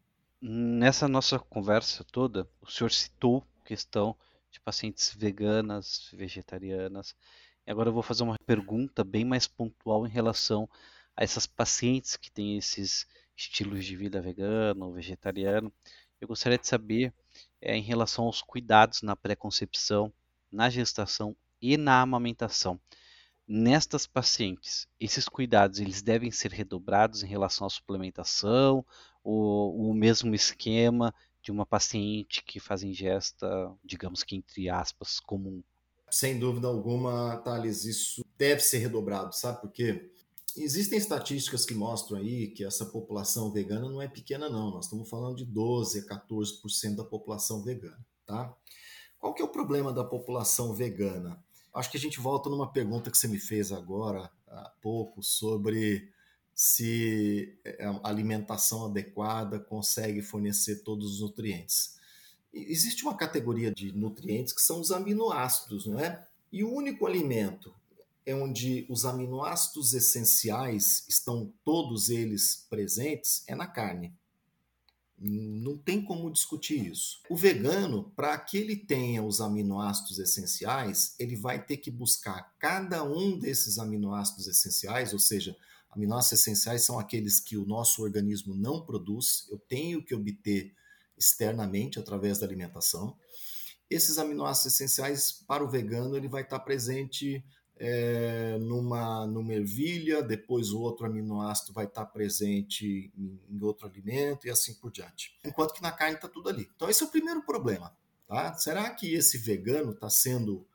Nessa 0.45 1.07
nossa 1.07 1.39
conversa 1.39 2.03
toda, 2.03 2.45
o 2.59 2.69
senhor 2.69 2.91
citou 2.91 3.47
questão 3.63 4.13
de 4.51 4.59
pacientes 4.59 5.15
veganas, 5.15 6.09
vegetarianas. 6.11 7.15
E 7.65 7.71
agora 7.71 7.87
eu 7.87 7.93
vou 7.93 8.03
fazer 8.03 8.23
uma 8.23 8.37
pergunta 8.45 9.05
bem 9.05 9.23
mais 9.23 9.47
pontual 9.47 10.05
em 10.05 10.09
relação 10.09 10.69
a 11.15 11.23
essas 11.23 11.47
pacientes 11.47 12.17
que 12.17 12.29
têm 12.29 12.57
esses 12.57 13.07
estilos 13.37 13.85
de 13.85 13.95
vida 13.95 14.21
vegano, 14.21 14.91
vegetariano. 14.91 15.71
Eu 16.19 16.27
gostaria 16.27 16.57
de 16.57 16.67
saber 16.67 17.13
é, 17.61 17.77
em 17.77 17.81
relação 17.81 18.25
aos 18.25 18.41
cuidados 18.41 19.01
na 19.01 19.15
pré-concepção, 19.15 20.11
na 20.51 20.69
gestação 20.69 21.33
e 21.61 21.77
na 21.77 22.01
amamentação. 22.01 22.77
Nestas 23.47 24.07
pacientes, 24.07 24.87
esses 24.99 25.27
cuidados 25.27 25.79
eles 25.79 26.01
devem 26.01 26.31
ser 26.31 26.51
redobrados 26.51 27.23
em 27.23 27.27
relação 27.27 27.67
à 27.67 27.69
suplementação 27.69 28.85
ou 29.23 29.89
o 29.89 29.93
mesmo 29.93 30.33
esquema 30.33 31.13
de 31.41 31.51
uma 31.51 31.65
paciente 31.65 32.41
que 32.43 32.59
faz 32.59 32.83
ingesta, 32.83 33.47
digamos 33.83 34.23
que 34.23 34.35
entre 34.35 34.69
aspas, 34.69 35.19
comum? 35.19 35.61
Sem 36.09 36.39
dúvida 36.39 36.67
alguma, 36.67 37.37
Thales, 37.37 37.83
isso 37.83 38.23
deve 38.37 38.61
ser 38.61 38.77
redobrado, 38.77 39.35
sabe 39.35 39.59
por 39.59 39.71
quê? 39.71 40.09
Existem 40.55 40.97
estatísticas 40.97 41.65
que 41.65 41.73
mostram 41.73 42.19
aí 42.19 42.49
que 42.49 42.63
essa 42.63 42.85
população 42.85 43.51
vegana 43.51 43.89
não 43.89 44.01
é 44.01 44.07
pequena, 44.07 44.47
não. 44.47 44.69
Nós 44.69 44.85
estamos 44.85 45.09
falando 45.09 45.35
de 45.35 45.45
12 45.45 45.99
a 45.99 46.03
14% 46.05 46.95
da 46.95 47.03
população 47.03 47.63
vegana, 47.63 48.05
tá? 48.25 48.55
Qual 49.17 49.33
que 49.33 49.41
é 49.41 49.45
o 49.45 49.51
problema 49.51 49.91
da 49.91 50.03
população 50.03 50.73
vegana? 50.73 51.43
Acho 51.73 51.89
que 51.89 51.97
a 51.97 51.99
gente 51.99 52.19
volta 52.19 52.49
numa 52.49 52.71
pergunta 52.71 53.09
que 53.09 53.17
você 53.17 53.27
me 53.27 53.39
fez 53.39 53.71
agora 53.71 54.29
há 54.47 54.71
pouco 54.81 55.23
sobre 55.23 56.11
se 56.53 57.57
é, 57.65 57.85
a 57.85 57.99
alimentação 58.03 58.85
adequada 58.85 59.59
consegue 59.59 60.21
fornecer 60.21 60.83
todos 60.83 61.15
os 61.15 61.21
nutrientes. 61.21 61.97
Existe 62.53 63.03
uma 63.03 63.17
categoria 63.17 63.71
de 63.73 63.91
nutrientes 63.91 64.53
que 64.53 64.61
são 64.61 64.79
os 64.79 64.91
aminoácidos, 64.91 65.87
não 65.87 65.99
é? 65.99 66.27
E 66.51 66.63
o 66.63 66.71
único 66.71 67.07
alimento 67.07 67.73
é 68.25 68.35
onde 68.35 68.85
os 68.87 69.05
aminoácidos 69.05 69.93
essenciais 69.93 71.03
estão 71.09 71.51
todos 71.65 72.09
eles 72.09 72.67
presentes 72.69 73.43
é 73.47 73.55
na 73.55 73.65
carne. 73.65 74.13
Não 75.25 75.77
tem 75.77 76.03
como 76.03 76.29
discutir 76.29 76.91
isso. 76.91 77.21
O 77.29 77.37
vegano, 77.37 78.11
para 78.13 78.37
que 78.37 78.57
ele 78.57 78.75
tenha 78.75 79.23
os 79.23 79.39
aminoácidos 79.39 80.19
essenciais, 80.19 81.15
ele 81.17 81.37
vai 81.37 81.63
ter 81.63 81.77
que 81.77 81.89
buscar 81.89 82.53
cada 82.59 83.03
um 83.03 83.39
desses 83.39 83.79
aminoácidos 83.79 84.47
essenciais, 84.47 85.13
ou 85.13 85.19
seja, 85.19 85.55
aminoácidos 85.89 86.41
essenciais 86.41 86.83
são 86.83 86.99
aqueles 86.99 87.39
que 87.39 87.55
o 87.55 87.65
nosso 87.65 88.03
organismo 88.03 88.53
não 88.53 88.85
produz, 88.85 89.47
eu 89.49 89.57
tenho 89.57 90.03
que 90.03 90.13
obter 90.13 90.73
externamente 91.17 91.99
através 91.99 92.39
da 92.39 92.45
alimentação. 92.45 93.17
Esses 93.89 94.17
aminoácidos 94.17 94.73
essenciais 94.73 95.31
para 95.47 95.63
o 95.63 95.69
vegano 95.69 96.17
ele 96.17 96.27
vai 96.27 96.41
estar 96.41 96.59
presente 96.59 97.41
é, 97.85 98.57
numa, 98.59 99.27
numa 99.27 99.53
ervilha, 99.53 100.23
depois 100.23 100.71
o 100.71 100.79
outro 100.79 101.05
aminoácido 101.05 101.73
vai 101.73 101.83
estar 101.83 102.05
presente 102.05 103.11
em, 103.17 103.41
em 103.49 103.61
outro 103.61 103.85
alimento 103.85 104.47
e 104.47 104.49
assim 104.49 104.73
por 104.75 104.89
diante. 104.89 105.37
Enquanto 105.43 105.73
que 105.73 105.81
na 105.81 105.91
carne 105.91 106.15
está 106.15 106.29
tudo 106.29 106.47
ali. 106.47 106.69
Então, 106.73 106.89
esse 106.89 107.03
é 107.03 107.05
o 107.05 107.09
primeiro 107.09 107.41
problema. 107.41 107.93
Tá? 108.25 108.53
Será 108.53 108.89
que 108.91 109.13
esse 109.13 109.37
vegano 109.37 109.91
está 109.91 110.09
sendo 110.09 110.65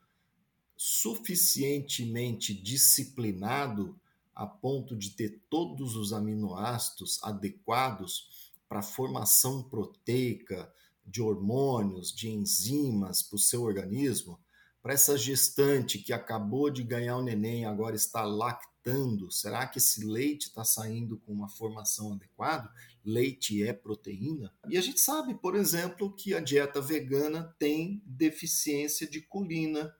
suficientemente 0.77 2.53
disciplinado 2.53 3.99
a 4.35 4.45
ponto 4.45 4.95
de 4.95 5.09
ter 5.09 5.41
todos 5.49 5.95
os 5.95 6.13
aminoácidos 6.13 7.19
adequados 7.23 8.51
para 8.69 8.79
a 8.79 8.83
formação 8.83 9.63
proteica 9.63 10.71
de 11.03 11.23
hormônios, 11.23 12.13
de 12.13 12.29
enzimas 12.29 13.23
para 13.23 13.35
o 13.35 13.39
seu 13.39 13.63
organismo? 13.63 14.39
Para 14.81 14.93
essa 14.93 15.17
gestante 15.17 15.99
que 15.99 16.13
acabou 16.13 16.69
de 16.69 16.83
ganhar 16.83 17.17
o 17.17 17.21
neném 17.21 17.65
agora 17.65 17.95
está 17.95 18.23
lactando, 18.23 19.29
será 19.31 19.67
que 19.67 19.77
esse 19.77 20.05
leite 20.05 20.47
está 20.47 20.63
saindo 20.63 21.17
com 21.19 21.33
uma 21.33 21.49
formação 21.49 22.13
adequada? 22.13 22.71
Leite 23.03 23.61
é 23.61 23.73
proteína? 23.73 24.53
E 24.69 24.77
a 24.77 24.81
gente 24.81 24.99
sabe, 24.99 25.35
por 25.35 25.55
exemplo, 25.55 26.13
que 26.15 26.33
a 26.33 26.39
dieta 26.39 26.81
vegana 26.81 27.53
tem 27.59 28.01
deficiência 28.05 29.07
de 29.07 29.21
colina, 29.21 29.93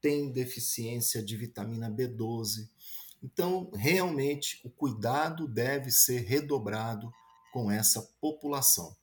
tem 0.00 0.30
deficiência 0.30 1.22
de 1.22 1.36
vitamina 1.36 1.90
B12. 1.90 2.68
Então, 3.22 3.70
realmente, 3.74 4.60
o 4.62 4.70
cuidado 4.70 5.48
deve 5.48 5.90
ser 5.90 6.20
redobrado 6.20 7.10
com 7.52 7.70
essa 7.70 8.02
população. 8.20 8.94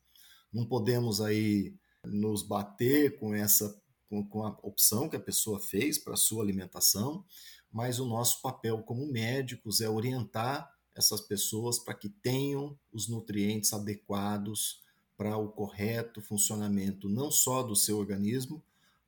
Não 0.54 0.66
podemos 0.66 1.20
aí 1.20 1.74
nos 2.06 2.44
bater 2.44 3.18
com 3.20 3.34
essa 3.34 3.76
com, 4.10 4.26
com 4.28 4.46
a 4.46 4.50
opção 4.62 5.10
que 5.10 5.16
a 5.16 5.20
pessoa 5.20 5.60
fez 5.60 5.98
para 5.98 6.14
a 6.14 6.18
sua 6.18 6.44
alimentação, 6.44 7.26
mas 7.72 8.00
o 8.00 8.06
nosso 8.06 8.42
papel 8.42 8.82
como 8.84 9.06
médicos 9.06 9.82
é 9.82 9.90
orientar 9.90 10.72
essas 10.96 11.22
pessoas 11.22 11.78
para 11.78 11.94
que 11.94 12.08
tenham 12.08 12.78
os 12.92 13.08
nutrientes 13.08 13.74
adequados 13.74 14.82
para 15.18 15.38
o 15.38 15.50
correto 15.50 16.22
funcionamento 16.22 17.10
não 17.10 17.30
só 17.30 17.64
do 17.64 17.76
seu 17.76 17.98
organismo, 17.98 18.64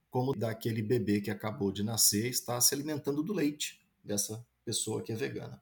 como 0.09 0.33
daquele 0.33 0.81
bebê 0.81 1.21
que 1.21 1.29
acabou 1.29 1.71
de 1.71 1.83
nascer 1.83 2.25
e 2.25 2.29
está 2.29 2.59
se 2.59 2.73
alimentando 2.73 3.23
do 3.23 3.33
leite 3.33 3.79
dessa 4.03 4.45
pessoa 4.63 5.01
que 5.01 5.11
é 5.11 5.15
vegana. 5.15 5.61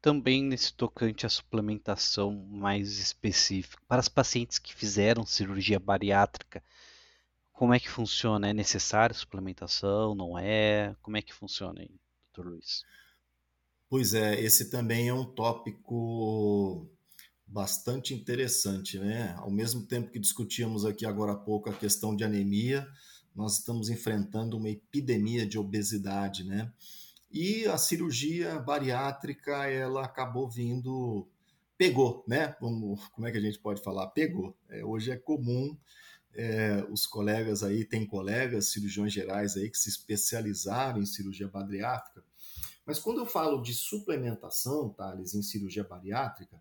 Também 0.00 0.42
nesse 0.42 0.72
tocante 0.72 1.24
à 1.24 1.28
suplementação 1.28 2.32
mais 2.50 2.98
específica, 2.98 3.82
para 3.88 4.00
as 4.00 4.08
pacientes 4.08 4.58
que 4.58 4.74
fizeram 4.74 5.24
cirurgia 5.24 5.80
bariátrica, 5.80 6.62
como 7.54 7.72
é 7.72 7.80
que 7.80 7.88
funciona? 7.88 8.50
É 8.50 8.52
necessário 8.52 9.14
suplementação? 9.14 10.14
Não 10.14 10.36
é? 10.36 10.94
Como 11.00 11.16
é 11.16 11.22
que 11.22 11.32
funciona 11.32 11.80
aí, 11.80 11.90
doutor 12.34 12.50
Luiz? 12.50 12.84
Pois 13.88 14.12
é, 14.12 14.38
esse 14.40 14.70
também 14.70 15.08
é 15.08 15.14
um 15.14 15.24
tópico 15.24 16.86
bastante 17.46 18.12
interessante, 18.12 18.98
né? 18.98 19.34
Ao 19.38 19.50
mesmo 19.50 19.86
tempo 19.86 20.10
que 20.10 20.18
discutíamos 20.18 20.84
aqui 20.84 21.06
agora 21.06 21.32
há 21.32 21.36
pouco 21.36 21.70
a 21.70 21.74
questão 21.74 22.16
de 22.16 22.24
anemia, 22.24 22.86
nós 23.34 23.58
estamos 23.58 23.88
enfrentando 23.88 24.56
uma 24.56 24.68
epidemia 24.68 25.46
de 25.46 25.56
obesidade, 25.56 26.42
né? 26.42 26.72
E 27.30 27.66
a 27.66 27.78
cirurgia 27.78 28.58
bariátrica, 28.58 29.68
ela 29.68 30.04
acabou 30.04 30.50
vindo, 30.50 31.28
pegou, 31.78 32.24
né? 32.26 32.48
Como, 32.48 32.98
como 33.12 33.28
é 33.28 33.30
que 33.30 33.38
a 33.38 33.40
gente 33.40 33.60
pode 33.60 33.80
falar? 33.80 34.08
Pegou. 34.08 34.56
É, 34.68 34.84
hoje 34.84 35.12
é 35.12 35.16
comum 35.16 35.76
é, 36.34 36.84
os 36.90 37.06
colegas 37.06 37.62
aí, 37.62 37.84
tem 37.84 38.06
colegas 38.06 38.68
cirurgiões 38.68 39.12
gerais 39.12 39.56
aí 39.56 39.70
que 39.70 39.78
se 39.78 39.88
especializaram 39.88 41.00
em 41.00 41.06
cirurgia 41.06 41.48
bariátrica. 41.48 42.24
Mas 42.84 42.98
quando 42.98 43.18
eu 43.18 43.26
falo 43.26 43.62
de 43.62 43.72
suplementação, 43.72 44.90
Thales, 44.90 45.34
em 45.34 45.42
cirurgia 45.42 45.84
bariátrica, 45.84 46.60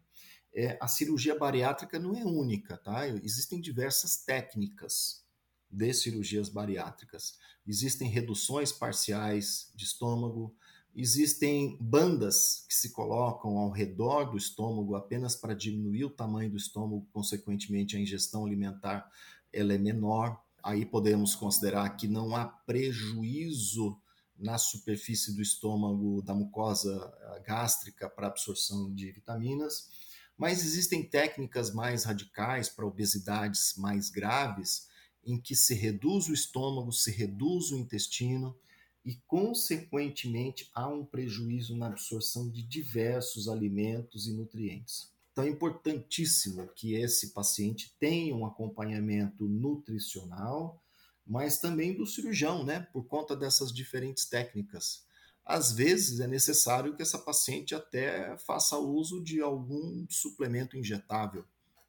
é, 0.55 0.77
a 0.79 0.88
cirurgia 0.88 1.38
bariátrica 1.38 1.99
não 1.99 2.15
é 2.15 2.23
única, 2.23 2.77
tá? 2.77 3.07
Existem 3.07 3.59
diversas 3.59 4.17
técnicas 4.17 5.23
de 5.69 5.93
cirurgias 5.93 6.47
bariátricas. 6.47 7.38
Existem 7.67 8.07
reduções 8.07 8.71
parciais 8.71 9.71
de 9.75 9.86
estômago, 9.86 10.55
Existem 10.95 11.75
bandas 11.81 12.65
que 12.69 12.75
se 12.75 12.91
colocam 12.91 13.57
ao 13.57 13.71
redor 13.71 14.25
do 14.25 14.38
estômago 14.38 14.95
apenas 14.95 15.36
para 15.36 15.55
diminuir 15.55 16.05
o 16.05 16.09
tamanho 16.09 16.51
do 16.51 16.57
estômago, 16.57 17.07
consequentemente 17.12 17.97
a 17.97 17.99
ingestão 17.99 18.45
alimentar 18.45 19.09
ela 19.53 19.73
é 19.73 19.77
menor. 19.77 20.41
Aí 20.63 20.85
podemos 20.85 21.35
considerar 21.35 21.89
que 21.95 22.07
não 22.07 22.35
há 22.35 22.45
prejuízo 22.45 23.97
na 24.37 24.57
superfície 24.57 25.33
do 25.33 25.41
estômago 25.41 26.21
da 26.21 26.33
mucosa 26.33 27.13
gástrica 27.45 28.09
para 28.09 28.27
absorção 28.27 28.93
de 28.93 29.11
vitaminas, 29.11 29.89
mas 30.37 30.65
existem 30.65 31.07
técnicas 31.07 31.73
mais 31.73 32.03
radicais 32.03 32.67
para 32.67 32.85
obesidades 32.85 33.75
mais 33.77 34.09
graves, 34.09 34.87
em 35.23 35.39
que 35.39 35.55
se 35.55 35.73
reduz 35.73 36.27
o 36.27 36.33
estômago, 36.33 36.91
se 36.91 37.11
reduz 37.11 37.71
o 37.71 37.77
intestino 37.77 38.57
e, 39.05 39.15
consequentemente, 39.27 40.69
há 40.73 40.87
um 40.87 41.05
prejuízo 41.05 41.77
na 41.77 41.87
absorção 41.87 42.49
de 42.49 42.63
diversos 42.63 43.47
alimentos 43.47 44.27
e 44.27 44.33
nutrientes. 44.33 45.12
Então, 45.33 45.43
é 45.43 45.49
importantíssimo 45.49 46.69
que 46.75 46.93
esse 46.93 47.33
paciente 47.33 47.91
tenha 47.99 48.35
um 48.35 48.45
acompanhamento 48.45 49.47
nutricional, 49.47 50.79
mas 51.25 51.57
também 51.57 51.97
do 51.97 52.05
cirurgião, 52.05 52.63
né, 52.63 52.87
por 52.93 53.05
conta 53.05 53.35
dessas 53.35 53.73
diferentes 53.73 54.25
técnicas. 54.25 55.03
Às 55.43 55.73
vezes 55.73 56.19
é 56.19 56.27
necessário 56.27 56.95
que 56.95 57.01
essa 57.01 57.17
paciente 57.17 57.73
até 57.73 58.37
faça 58.37 58.77
uso 58.77 59.23
de 59.23 59.41
algum 59.41 60.05
suplemento 60.07 60.77
injetável 60.77 61.43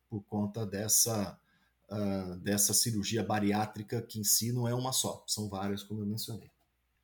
por 0.09 0.23
conta 0.23 0.65
dessa, 0.65 1.39
uh, 1.91 2.37
dessa 2.39 2.73
cirurgia 2.73 3.23
bariátrica, 3.23 4.01
que 4.01 4.19
em 4.19 4.25
si 4.25 4.53
não 4.53 4.67
é 4.67 4.75
uma 4.75 4.93
só, 4.93 5.23
são 5.27 5.51
várias, 5.51 5.83
como 5.83 6.01
eu 6.01 6.07
mencionei. 6.07 6.51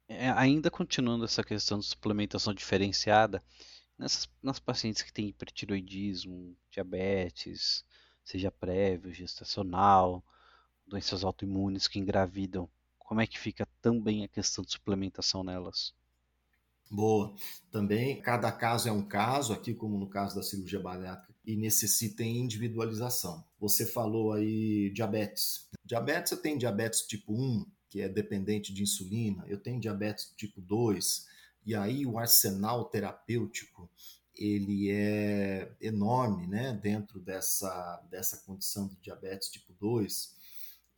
É, 0.09 0.31
ainda 0.31 0.71
continuando 0.71 1.25
essa 1.25 1.45
questão 1.45 1.79
de 1.79 1.87
suplementação 1.87 2.53
diferenciada, 2.55 3.43
nessas, 4.01 4.29
nas 4.43 4.59
pacientes 4.59 5.03
que 5.03 5.13
têm 5.13 5.29
hipertiroidismo, 5.29 6.57
diabetes, 6.71 7.85
seja 8.25 8.51
prévio, 8.51 9.13
gestacional, 9.13 10.25
doenças 10.87 11.23
autoimunes 11.23 11.87
que 11.87 11.99
engravidam, 11.99 12.69
como 12.99 13.21
é 13.21 13.27
que 13.27 13.39
fica 13.39 13.69
também 13.83 14.25
a 14.25 14.29
questão 14.29 14.65
de 14.65 14.73
suplementação 14.73 15.45
nelas? 15.45 15.93
Boa. 16.91 17.35
Também, 17.71 18.21
cada 18.21 18.51
caso 18.51 18.89
é 18.89 18.93
um 18.93 19.03
caso, 19.03 19.53
aqui 19.53 19.75
como 19.75 19.99
no 19.99 20.09
caso 20.09 20.35
da 20.35 20.43
cirurgia 20.43 20.81
bariátrica, 20.81 21.35
e 21.45 21.55
necessita 21.55 22.25
individualização. 22.25 23.45
Você 23.61 23.85
falou 23.85 24.33
aí 24.33 24.91
diabetes. 24.91 25.69
Diabetes, 25.85 26.31
você 26.31 26.37
tem 26.37 26.57
diabetes 26.57 27.03
tipo 27.03 27.33
1, 27.33 27.67
que 27.91 28.01
é 28.01 28.09
dependente 28.09 28.73
de 28.73 28.83
insulina, 28.83 29.45
eu 29.47 29.59
tenho 29.59 29.81
diabetes 29.81 30.33
tipo 30.37 30.61
2, 30.61 31.27
e 31.65 31.75
aí 31.75 32.07
o 32.07 32.19
arsenal 32.19 32.85
terapêutico 32.87 33.89
ele 34.35 34.91
é 34.91 35.71
enorme 35.81 36.47
né, 36.47 36.73
dentro 36.73 37.21
dessa, 37.21 38.03
dessa 38.11 38.39
condição 38.39 38.89
de 38.89 38.97
diabetes 38.97 39.51
tipo 39.51 39.73
2. 39.75 40.35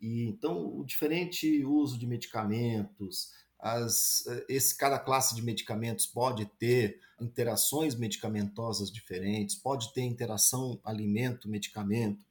E, 0.01 0.29
então, 0.29 0.79
o 0.79 0.85
diferente 0.85 1.64
uso 1.64 1.98
de 1.98 2.07
medicamentos, 2.07 3.33
as, 3.59 4.25
esse, 4.48 4.77
cada 4.77 4.98
classe 4.98 5.35
de 5.35 5.42
medicamentos 5.42 6.07
pode 6.07 6.46
ter 6.59 7.01
interações 7.20 7.94
medicamentosas 7.94 8.90
diferentes, 8.90 9.57
pode 9.57 9.92
ter 9.92 10.03
interação 10.03 10.81
alimento-medicamento, 10.85 12.25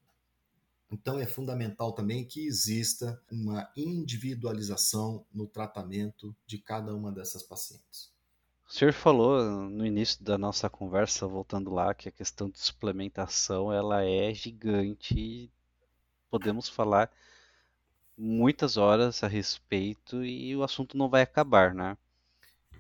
então, 0.92 1.18
é 1.18 1.26
fundamental 1.26 1.94
também 1.94 2.26
que 2.26 2.46
exista 2.46 3.20
uma 3.32 3.72
individualização 3.78 5.26
no 5.34 5.48
tratamento 5.48 6.36
de 6.46 6.58
cada 6.58 6.94
uma 6.94 7.14
dessas 7.14 7.42
pacientes. 7.42 8.12
O 8.72 8.74
senhor 8.74 8.94
falou 8.94 9.44
no 9.70 9.86
início 9.86 10.24
da 10.24 10.38
nossa 10.38 10.70
conversa, 10.70 11.28
voltando 11.28 11.74
lá, 11.74 11.94
que 11.94 12.08
a 12.08 12.12
questão 12.12 12.50
de 12.50 12.58
suplementação 12.58 13.72
ela 13.72 14.06
é 14.06 14.34
gigante 14.34 15.14
e 15.14 15.52
podemos 16.30 16.70
falar 16.70 17.12
muitas 18.18 18.78
horas 18.78 19.26
a 19.26 19.28
respeito 19.28 20.24
e 20.24 20.56
o 20.56 20.64
assunto 20.64 20.96
não 20.98 21.10
vai 21.10 21.22
acabar, 21.22 21.74
né? 21.74 21.98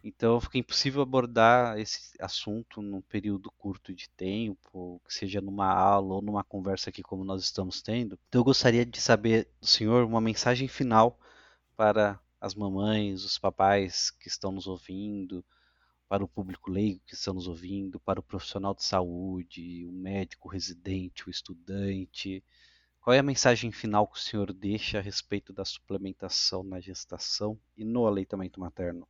Então 0.02 0.40
fica 0.40 0.58
impossível 0.58 1.02
abordar 1.02 1.78
esse 1.78 2.16
assunto 2.22 2.82
num 2.82 3.02
período 3.02 3.52
curto 3.58 3.94
de 3.94 4.10
tempo, 4.12 5.02
que 5.06 5.14
seja 5.14 5.42
numa 5.42 5.68
aula 5.68 6.16
ou 6.16 6.22
numa 6.22 6.42
conversa 6.42 6.90
aqui 6.90 7.04
como 7.04 7.26
nós 7.26 7.44
estamos 7.44 7.82
tendo. 7.82 8.18
Então 8.30 8.40
eu 8.40 8.46
gostaria 8.46 8.86
de 8.86 9.02
saber 9.02 9.46
do 9.60 9.68
senhor 9.68 10.06
uma 10.06 10.22
mensagem 10.22 10.70
final 10.70 11.20
para 11.76 12.18
as 12.40 12.56
mamães, 12.56 13.26
os 13.26 13.38
papais 13.38 14.10
que 14.10 14.30
estão 14.30 14.54
nos 14.54 14.68
ouvindo, 14.68 15.44
para 16.12 16.26
o 16.26 16.28
público 16.28 16.70
leigo 16.70 17.00
que 17.06 17.14
estão 17.14 17.34
nos 17.34 17.48
ouvindo, 17.48 17.98
para 17.98 18.20
o 18.20 18.24
profissional 18.24 18.76
de 18.76 18.84
saúde, 18.84 19.86
o 19.86 19.94
médico, 19.94 20.50
o 20.50 20.52
residente, 20.52 21.26
o 21.26 21.32
estudante. 21.32 22.44
Qual 23.00 23.14
é 23.14 23.20
a 23.20 23.24
mensagem 23.24 23.72
final 23.72 24.06
que 24.06 24.18
o 24.18 24.22
senhor 24.22 24.52
deixa 24.52 24.98
a 24.98 25.02
respeito 25.02 25.54
da 25.54 25.64
suplementação 25.64 26.66
na 26.66 26.82
gestação 26.82 27.58
e 27.78 27.86
no 27.86 28.06
aleitamento 28.06 28.60
materno? 28.60 29.08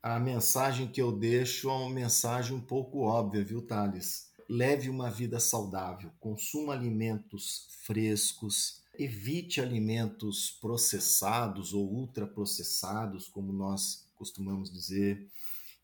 a 0.00 0.20
mensagem 0.20 0.86
que 0.86 1.02
eu 1.02 1.10
deixo 1.10 1.68
é 1.68 1.72
uma 1.72 1.90
mensagem 1.90 2.54
um 2.56 2.60
pouco 2.60 3.00
óbvia, 3.00 3.44
viu, 3.44 3.60
Thales? 3.60 4.30
Leve 4.48 4.88
uma 4.88 5.10
vida 5.10 5.40
saudável, 5.40 6.12
consuma 6.20 6.72
alimentos 6.72 7.66
frescos, 7.84 8.84
evite 8.96 9.60
alimentos 9.60 10.56
processados 10.60 11.74
ou 11.74 11.92
ultraprocessados, 11.92 13.26
como 13.26 13.52
nós 13.52 14.06
costumamos 14.14 14.70
dizer. 14.70 15.28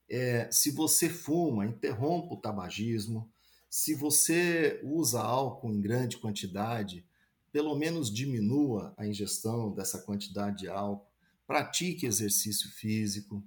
É, 0.08 0.50
se 0.50 0.70
você 0.70 1.08
fuma, 1.08 1.66
interrompa 1.66 2.34
o 2.34 2.40
tabagismo. 2.40 3.30
Se 3.70 3.94
você 3.94 4.80
usa 4.82 5.20
álcool 5.20 5.72
em 5.72 5.80
grande 5.80 6.18
quantidade, 6.18 7.04
pelo 7.50 7.74
menos 7.74 8.12
diminua 8.12 8.94
a 8.96 9.06
ingestão 9.06 9.72
dessa 9.72 9.98
quantidade 9.98 10.58
de 10.58 10.68
álcool. 10.68 11.10
Pratique 11.46 12.06
exercício 12.06 12.70
físico. 12.70 13.42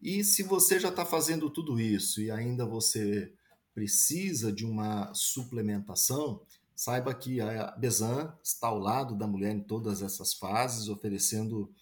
E 0.00 0.22
se 0.22 0.42
você 0.42 0.78
já 0.78 0.90
está 0.90 1.04
fazendo 1.04 1.50
tudo 1.50 1.80
isso 1.80 2.20
e 2.20 2.30
ainda 2.30 2.64
você 2.64 3.32
precisa 3.74 4.52
de 4.52 4.64
uma 4.64 5.12
suplementação, 5.14 6.42
saiba 6.74 7.14
que 7.14 7.40
a 7.40 7.72
Besan 7.72 8.32
está 8.42 8.68
ao 8.68 8.78
lado 8.78 9.16
da 9.16 9.26
mulher 9.26 9.54
em 9.54 9.60
todas 9.60 10.02
essas 10.02 10.34
fases, 10.34 10.88
oferecendo 10.88 11.72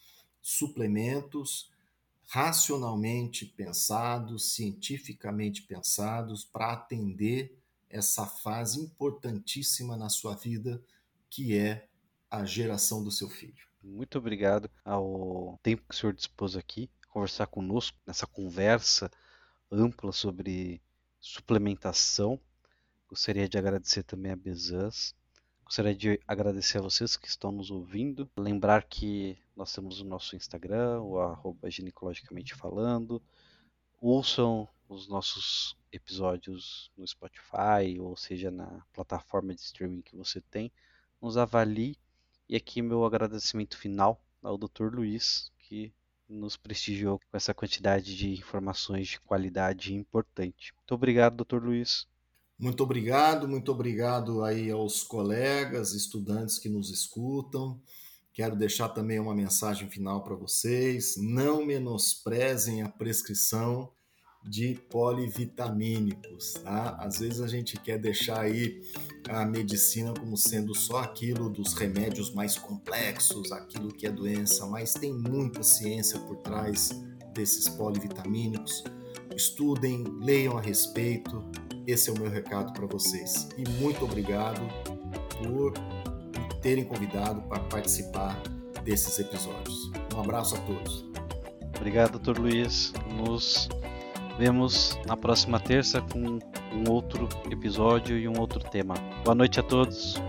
suplementos 0.41 1.71
racionalmente 2.27 3.47
pensados, 3.47 4.55
cientificamente 4.55 5.63
pensados, 5.63 6.45
para 6.45 6.73
atender 6.73 7.57
essa 7.89 8.27
fase 8.27 8.81
importantíssima 8.81 9.97
na 9.97 10.09
sua 10.09 10.35
vida, 10.35 10.83
que 11.31 11.57
é 11.57 11.89
a 12.31 12.45
geração 12.45 13.03
do 13.03 13.11
seu 13.11 13.31
filho. 13.31 13.67
Muito 13.83 14.19
obrigado 14.19 14.69
ao 14.85 15.59
tempo 15.63 15.85
que 15.89 15.95
o 15.95 15.97
senhor 15.97 16.13
dispôs 16.13 16.57
aqui 16.57 16.91
conversar 17.09 17.47
conosco 17.47 17.97
nessa 18.07 18.27
conversa 18.27 19.11
ampla 19.71 20.13
sobre 20.13 20.83
suplementação. 21.21 22.39
Gostaria 23.09 23.49
de 23.49 23.57
agradecer 23.57 24.03
também 24.03 24.33
a 24.33 24.37
Bezans. 24.37 25.15
Gostaria 25.67 25.97
de 25.97 26.21
agradecer 26.29 26.79
a 26.79 26.83
vocês 26.83 27.17
que 27.17 27.27
estão 27.27 27.51
nos 27.51 27.73
ouvindo. 27.73 28.31
Lembrar 28.37 28.85
que 28.85 29.37
nós 29.57 29.73
temos 29.73 30.01
o 30.01 30.05
nosso 30.05 30.37
Instagram, 30.37 31.01
o 31.01 31.19
arroba 31.19 31.69
ginecologicamente 31.69 32.55
falando. 32.55 33.21
Ouçam 34.01 34.69
os 34.89 35.09
nossos 35.09 35.77
episódios 35.91 36.93
no 36.97 37.05
Spotify, 37.05 37.99
ou 37.99 38.17
seja, 38.17 38.49
na 38.49 38.87
plataforma 38.93 39.53
de 39.53 39.61
streaming 39.61 40.03
que 40.03 40.15
você 40.15 40.41
tem. 40.41 40.71
Nos 41.21 41.37
avalie. 41.37 41.99
E 42.49 42.55
aqui 42.55 42.81
meu 42.81 43.05
agradecimento 43.05 43.77
final 43.77 44.23
ao 44.45 44.57
Dr. 44.57 44.95
Luiz, 44.95 45.51
que 45.59 45.93
nos 46.29 46.57
prestigiou 46.57 47.19
com 47.19 47.37
essa 47.37 47.53
quantidade 47.53 48.17
de 48.17 48.31
informações 48.31 49.09
de 49.09 49.19
qualidade 49.19 49.93
importante. 49.93 50.73
Muito 50.77 50.95
obrigado, 50.95 51.45
Dr. 51.45 51.65
Luiz. 51.65 52.07
Muito 52.59 52.83
obrigado, 52.83 53.47
muito 53.47 53.71
obrigado 53.71 54.43
aí 54.43 54.71
aos 54.71 55.03
colegas, 55.03 55.93
estudantes 55.93 56.59
que 56.59 56.71
nos 56.71 56.91
escutam. 56.91 57.79
Quero 58.33 58.57
deixar 58.57 58.89
também 58.91 59.19
uma 59.19 59.35
mensagem 59.35 59.89
final 59.89 60.23
para 60.23 60.35
vocês. 60.35 61.17
Não 61.19 61.65
menosprezem 61.65 62.83
a 62.83 62.89
prescrição 62.89 63.91
de 64.47 64.75
polivitamínicos, 64.91 66.55
tá? 66.63 66.97
Às 67.01 67.19
vezes 67.19 67.41
a 67.41 67.49
gente 67.49 67.79
quer 67.79 67.99
deixar 67.99 68.43
aí 68.43 68.81
a 69.29 69.45
medicina 69.45 70.15
como 70.15 70.37
sendo 70.37 70.75
só 70.75 70.99
aquilo 70.99 71.51
dos 71.51 71.75
remédios 71.75 72.33
mais 72.33 72.57
complexos, 72.57 73.51
aquilo 73.53 73.93
que 73.93 74.07
é 74.07 74.11
doença, 74.11 74.67
mas 74.67 74.95
tem 74.95 75.13
muita 75.13 75.63
ciência 75.63 76.19
por 76.21 76.37
trás 76.37 76.91
desses 77.35 77.69
polivitamínicos. 77.69 78.85
Estudem, 79.35 80.05
leiam 80.21 80.57
a 80.57 80.61
respeito. 80.61 81.45
Esse 81.87 82.11
é 82.11 82.13
o 82.13 82.19
meu 82.19 82.31
recado 82.31 82.73
para 82.73 82.87
vocês. 82.87 83.49
E 83.57 83.69
muito 83.81 84.05
obrigado 84.05 84.61
por 85.39 85.73
me 86.39 86.61
terem 86.61 86.85
convidado 86.85 87.43
para 87.43 87.61
participar 87.61 88.41
desses 88.83 89.19
episódios. 89.19 89.91
Um 90.15 90.21
abraço 90.21 90.57
a 90.57 90.59
todos. 90.61 91.05
Obrigado, 91.77 92.19
Dr. 92.19 92.39
Luiz. 92.41 92.93
Nos 93.17 93.69
Vemos 94.39 94.99
na 95.07 95.17
próxima 95.17 95.59
terça 95.59 96.03
com 96.03 96.39
um 96.73 96.91
outro 96.91 97.27
episódio 97.51 98.19
e 98.19 98.29
um 98.29 98.39
outro 98.39 98.61
tema. 98.61 98.95
Boa 99.25 99.35
noite 99.35 99.59
a 99.59 99.63
todos. 99.63 100.21